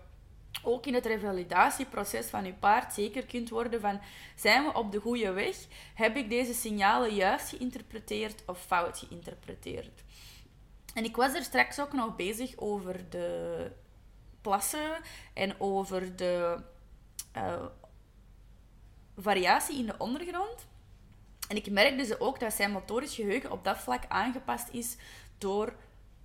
ook 0.63 0.85
in 0.85 0.93
het 0.93 1.05
revalidatieproces 1.05 2.25
van 2.25 2.45
je 2.45 2.53
paard 2.53 2.93
zeker 2.93 3.25
kunt 3.25 3.49
worden 3.49 3.81
van 3.81 3.99
zijn 4.35 4.63
we 4.63 4.73
op 4.73 4.91
de 4.91 4.99
goede 4.99 5.31
weg? 5.31 5.55
Heb 5.93 6.15
ik 6.15 6.29
deze 6.29 6.53
signalen 6.53 7.15
juist 7.15 7.49
geïnterpreteerd 7.49 8.43
of 8.45 8.61
fout 8.65 8.97
geïnterpreteerd? 8.97 10.03
En 10.93 11.03
ik 11.03 11.15
was 11.15 11.33
er 11.33 11.43
straks 11.43 11.79
ook 11.79 11.93
nog 11.93 12.15
bezig 12.15 12.53
over 12.57 13.09
de 13.09 13.71
plassen 14.41 15.01
en 15.33 15.59
over 15.59 16.15
de 16.15 16.57
uh, 17.35 17.65
variatie 19.21 19.77
in 19.77 19.85
de 19.85 19.95
ondergrond. 19.97 20.67
En 21.47 21.55
ik 21.55 21.71
merkte 21.71 22.05
ze 22.05 22.19
ook 22.19 22.39
dat 22.39 22.53
zijn 22.53 22.71
motorisch 22.71 23.15
geheugen 23.15 23.51
op 23.51 23.63
dat 23.63 23.77
vlak 23.77 24.03
aangepast 24.07 24.67
is 24.71 24.95
door 25.37 25.73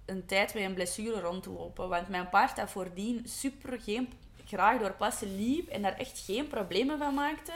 een 0.05 0.27
tijd 0.27 0.55
met 0.55 0.63
een 0.63 0.75
blessure 0.75 1.21
rond 1.21 1.43
te 1.43 1.51
lopen. 1.51 1.89
Want 1.89 2.09
mijn 2.09 2.29
paard 2.29 2.57
dat 2.57 2.71
voordien 2.71 3.23
super 3.29 3.81
geen, 3.81 4.13
graag 4.45 4.81
door 4.81 4.93
plassen 4.93 5.37
liep 5.37 5.69
en 5.69 5.83
daar 5.83 5.97
echt 5.97 6.19
geen 6.19 6.47
problemen 6.47 6.99
van 6.99 7.15
maakte, 7.15 7.53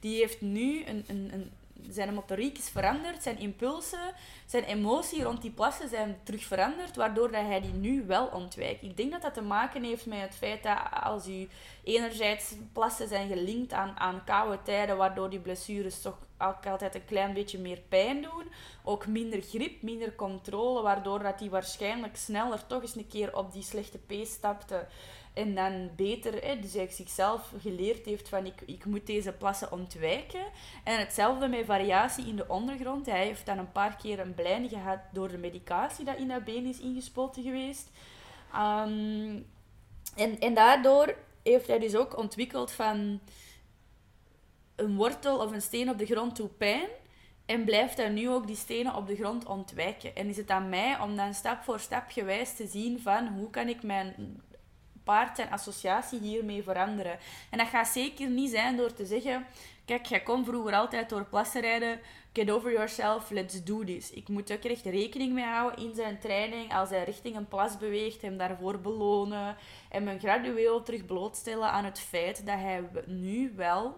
die 0.00 0.16
heeft 0.16 0.40
nu 0.40 0.84
een, 0.86 1.04
een, 1.08 1.50
zijn 1.88 2.14
motoriek 2.14 2.58
is 2.58 2.68
veranderd, 2.68 3.22
zijn 3.22 3.38
impulsen, 3.38 4.14
zijn 4.46 4.64
emotie 4.64 5.22
rond 5.22 5.42
die 5.42 5.50
plassen 5.50 5.88
zijn 5.88 6.18
terug 6.22 6.44
veranderd, 6.44 6.96
waardoor 6.96 7.30
dat 7.30 7.46
hij 7.46 7.60
die 7.60 7.72
nu 7.72 8.04
wel 8.06 8.26
ontwijkt. 8.26 8.82
Ik 8.82 8.96
denk 8.96 9.12
dat 9.12 9.22
dat 9.22 9.34
te 9.34 9.42
maken 9.42 9.82
heeft 9.82 10.06
met 10.06 10.20
het 10.20 10.34
feit 10.34 10.62
dat 10.62 10.78
als 11.02 11.28
u 11.28 11.48
enerzijds 11.88 12.54
plassen 12.72 13.08
zijn 13.08 13.28
gelinkt 13.28 13.72
aan, 13.72 13.98
aan 13.98 14.24
koude 14.24 14.62
tijden, 14.62 14.96
waardoor 14.96 15.30
die 15.30 15.38
blessures 15.38 16.02
toch 16.02 16.18
ook 16.38 16.66
altijd 16.66 16.94
een 16.94 17.04
klein 17.04 17.32
beetje 17.32 17.58
meer 17.58 17.80
pijn 17.88 18.22
doen. 18.22 18.44
Ook 18.84 19.06
minder 19.06 19.42
grip, 19.42 19.82
minder 19.82 20.14
controle, 20.14 20.82
waardoor 20.82 21.22
dat 21.22 21.40
hij 21.40 21.50
waarschijnlijk 21.50 22.16
sneller 22.16 22.66
toch 22.66 22.82
eens 22.82 22.96
een 22.96 23.08
keer 23.08 23.36
op 23.36 23.52
die 23.52 23.62
slechte 23.62 23.98
P 23.98 24.12
stapte. 24.22 24.86
En 25.34 25.54
dan 25.54 25.90
beter, 25.96 26.44
hè, 26.44 26.60
dus 26.60 26.74
hij 26.74 26.88
zichzelf 26.90 27.52
geleerd 27.60 28.04
heeft 28.04 28.28
van 28.28 28.46
ik, 28.46 28.60
ik 28.66 28.84
moet 28.84 29.06
deze 29.06 29.32
plassen 29.32 29.72
ontwijken. 29.72 30.46
En 30.84 30.98
hetzelfde 30.98 31.48
met 31.48 31.64
variatie 31.64 32.26
in 32.26 32.36
de 32.36 32.48
ondergrond. 32.48 33.06
Hij 33.06 33.24
heeft 33.24 33.46
dan 33.46 33.58
een 33.58 33.72
paar 33.72 33.96
keer 33.96 34.20
een 34.20 34.34
blijn 34.34 34.68
gehad 34.68 34.98
door 35.12 35.28
de 35.28 35.38
medicatie 35.38 36.04
dat 36.04 36.18
in 36.18 36.28
dat 36.28 36.44
been 36.44 36.66
is 36.66 36.80
ingespoten 36.80 37.42
geweest. 37.42 37.90
Um, 38.54 39.46
en, 40.16 40.38
en 40.38 40.54
daardoor 40.54 41.14
heeft 41.50 41.66
hij 41.66 41.78
dus 41.78 41.96
ook 41.96 42.16
ontwikkeld 42.16 42.72
van 42.72 43.20
een 44.76 44.96
wortel 44.96 45.38
of 45.38 45.50
een 45.52 45.62
steen 45.62 45.90
op 45.90 45.98
de 45.98 46.06
grond 46.06 46.34
toe 46.34 46.48
pijn. 46.48 46.88
En 47.46 47.64
blijft 47.64 47.96
hij 47.96 48.08
nu 48.08 48.28
ook 48.28 48.46
die 48.46 48.56
stenen 48.56 48.94
op 48.94 49.06
de 49.06 49.16
grond 49.16 49.46
ontwijken. 49.46 50.16
En 50.16 50.28
is 50.28 50.36
het 50.36 50.50
aan 50.50 50.68
mij 50.68 50.98
om 51.00 51.16
dan 51.16 51.34
stap 51.34 51.62
voor 51.62 51.80
stap 51.80 52.04
gewijs 52.10 52.56
te 52.56 52.66
zien 52.66 53.00
van 53.00 53.26
hoe 53.28 53.50
kan 53.50 53.68
ik 53.68 53.82
mijn 53.82 54.40
paard 55.04 55.36
zijn 55.36 55.50
associatie 55.50 56.20
hiermee 56.20 56.62
veranderen. 56.62 57.18
En 57.50 57.58
dat 57.58 57.66
gaat 57.66 57.88
zeker 57.88 58.28
niet 58.28 58.50
zijn 58.50 58.76
door 58.76 58.92
te 58.92 59.06
zeggen: 59.06 59.46
Kijk, 59.84 60.06
jij 60.06 60.20
kon 60.20 60.44
vroeger 60.44 60.74
altijd 60.74 61.08
door 61.08 61.24
plassen 61.24 61.60
rijden. 61.60 62.00
Get 62.38 62.50
over 62.50 62.70
yourself, 62.72 63.30
let's 63.30 63.64
do 63.64 63.84
this. 63.84 64.10
Ik 64.10 64.28
moet 64.28 64.52
ook 64.52 64.64
echt 64.64 64.84
rekening 64.84 65.32
mee 65.32 65.44
houden 65.44 65.84
in 65.84 65.94
zijn 65.94 66.18
training. 66.18 66.74
Als 66.74 66.90
hij 66.90 67.04
richting 67.04 67.36
een 67.36 67.48
plas 67.48 67.78
beweegt, 67.78 68.22
hem 68.22 68.36
daarvoor 68.36 68.80
belonen. 68.80 69.56
En 69.88 70.06
hem 70.06 70.18
gradueel 70.18 70.82
terug 70.82 71.06
blootstellen 71.06 71.70
aan 71.70 71.84
het 71.84 72.00
feit 72.00 72.46
dat 72.46 72.54
hij 72.54 72.84
nu 73.06 73.52
wel 73.56 73.96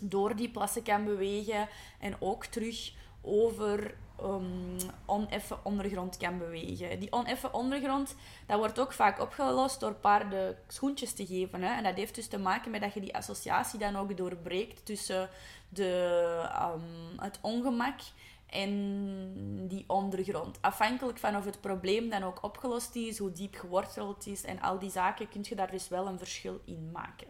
door 0.00 0.36
die 0.36 0.50
plassen 0.50 0.82
kan 0.82 1.04
bewegen. 1.04 1.68
En 2.00 2.16
ook 2.18 2.44
terug 2.44 2.92
over 3.22 3.94
um, 4.24 4.76
oneffen 5.06 5.64
ondergrond 5.64 6.16
kan 6.16 6.38
bewegen. 6.38 7.00
Die 7.00 7.12
oneffen 7.12 7.54
ondergrond, 7.54 8.14
dat 8.46 8.58
wordt 8.58 8.78
ook 8.78 8.92
vaak 8.92 9.20
opgelost 9.20 9.80
door 9.80 9.94
paarden 9.94 10.58
schoentjes 10.68 11.12
te 11.12 11.26
geven. 11.26 11.62
Hè? 11.62 11.74
En 11.74 11.82
dat 11.82 11.94
heeft 11.94 12.14
dus 12.14 12.28
te 12.28 12.38
maken 12.38 12.70
met 12.70 12.80
dat 12.80 12.94
je 12.94 13.00
die 13.00 13.16
associatie 13.16 13.78
dan 13.78 13.96
ook 13.96 14.16
doorbreekt 14.16 14.86
tussen 14.86 15.28
de, 15.68 16.48
um, 16.74 17.18
het 17.18 17.38
ongemak 17.40 18.00
en 18.46 19.68
die 19.68 19.84
ondergrond. 19.86 20.58
Afhankelijk 20.60 21.18
van 21.18 21.36
of 21.36 21.44
het 21.44 21.60
probleem 21.60 22.10
dan 22.10 22.22
ook 22.22 22.42
opgelost 22.42 22.96
is, 22.96 23.18
hoe 23.18 23.32
diep 23.32 23.54
geworteld 23.54 24.26
is 24.26 24.44
en 24.44 24.60
al 24.60 24.78
die 24.78 24.90
zaken, 24.90 25.28
kun 25.28 25.44
je 25.48 25.54
daar 25.54 25.70
dus 25.70 25.88
wel 25.88 26.06
een 26.06 26.18
verschil 26.18 26.60
in 26.64 26.90
maken. 26.92 27.26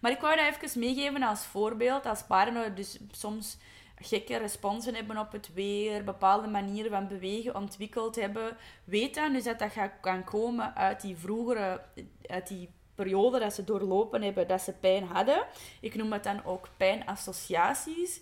Maar 0.00 0.10
ik 0.10 0.20
wou 0.20 0.36
dat 0.36 0.54
even 0.54 0.80
meegeven 0.80 1.22
als 1.22 1.44
voorbeeld. 1.44 2.06
Als 2.06 2.22
paarden 2.22 2.74
dus 2.74 2.98
soms 3.10 3.56
gekke 4.02 4.36
responsen 4.36 4.94
hebben 4.94 5.18
op 5.18 5.32
het 5.32 5.52
weer, 5.54 6.04
bepaalde 6.04 6.48
manieren 6.48 6.90
van 6.90 7.08
bewegen 7.08 7.54
ontwikkeld 7.54 8.16
hebben. 8.16 8.56
Weet 8.84 9.14
dan 9.14 9.32
dus 9.32 9.44
dat 9.44 9.58
dat 9.58 9.72
kan 10.00 10.24
komen 10.24 10.76
uit 10.76 11.00
die 11.00 11.16
vroegere, 11.16 11.80
uit 12.26 12.48
die 12.48 12.70
periode 12.94 13.38
dat 13.38 13.54
ze 13.54 13.64
doorlopen 13.64 14.22
hebben, 14.22 14.48
dat 14.48 14.60
ze 14.60 14.72
pijn 14.72 15.04
hadden. 15.04 15.46
Ik 15.80 15.94
noem 15.94 16.12
het 16.12 16.24
dan 16.24 16.44
ook 16.44 16.68
pijnassociaties 16.76 18.20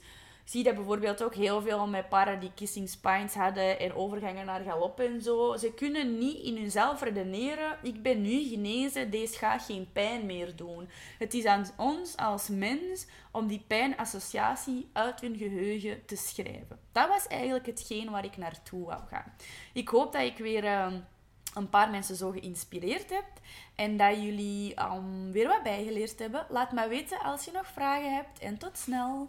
zie 0.50 0.62
dat 0.62 0.74
bijvoorbeeld 0.74 1.22
ook 1.22 1.34
heel 1.34 1.62
veel 1.62 1.86
met 1.86 2.08
paarden 2.08 2.40
die 2.40 2.52
kissing 2.54 2.88
spines 2.88 3.34
hadden 3.34 3.78
en 3.78 3.94
overgangen 3.94 4.46
naar 4.46 4.60
galop 4.60 5.00
en 5.00 5.22
zo. 5.22 5.56
Ze 5.56 5.72
kunnen 5.72 6.18
niet 6.18 6.42
in 6.42 6.56
hunzelf 6.56 7.02
redeneren, 7.02 7.78
ik 7.82 8.02
ben 8.02 8.22
nu 8.22 8.42
genezen, 8.42 9.10
deze 9.10 9.38
gaat 9.38 9.62
geen 9.62 9.88
pijn 9.92 10.26
meer 10.26 10.56
doen. 10.56 10.88
Het 11.18 11.34
is 11.34 11.44
aan 11.44 11.66
ons 11.76 12.16
als 12.16 12.48
mens 12.48 13.06
om 13.30 13.46
die 13.46 13.64
pijnassociatie 13.66 14.88
uit 14.92 15.20
hun 15.20 15.36
geheugen 15.36 16.04
te 16.06 16.16
schrijven. 16.16 16.78
Dat 16.92 17.08
was 17.08 17.26
eigenlijk 17.26 17.66
hetgeen 17.66 18.10
waar 18.10 18.24
ik 18.24 18.36
naartoe 18.36 18.86
wou 18.86 19.00
gaan. 19.10 19.32
Ik 19.72 19.88
hoop 19.88 20.12
dat 20.12 20.22
ik 20.22 20.38
weer... 20.38 20.64
Uh, 20.64 20.92
een 21.54 21.68
paar 21.68 21.90
mensen 21.90 22.16
zo 22.16 22.30
geïnspireerd 22.30 23.10
hebt 23.10 23.40
en 23.74 23.96
dat 23.96 24.16
jullie 24.16 24.82
um, 24.82 25.32
weer 25.32 25.48
wat 25.48 25.62
bijgeleerd 25.62 26.18
hebben. 26.18 26.46
Laat 26.48 26.72
me 26.72 26.88
weten 26.88 27.18
als 27.18 27.44
je 27.44 27.50
nog 27.52 27.66
vragen 27.66 28.14
hebt 28.14 28.38
en 28.38 28.58
tot 28.58 28.78
snel! 28.78 29.28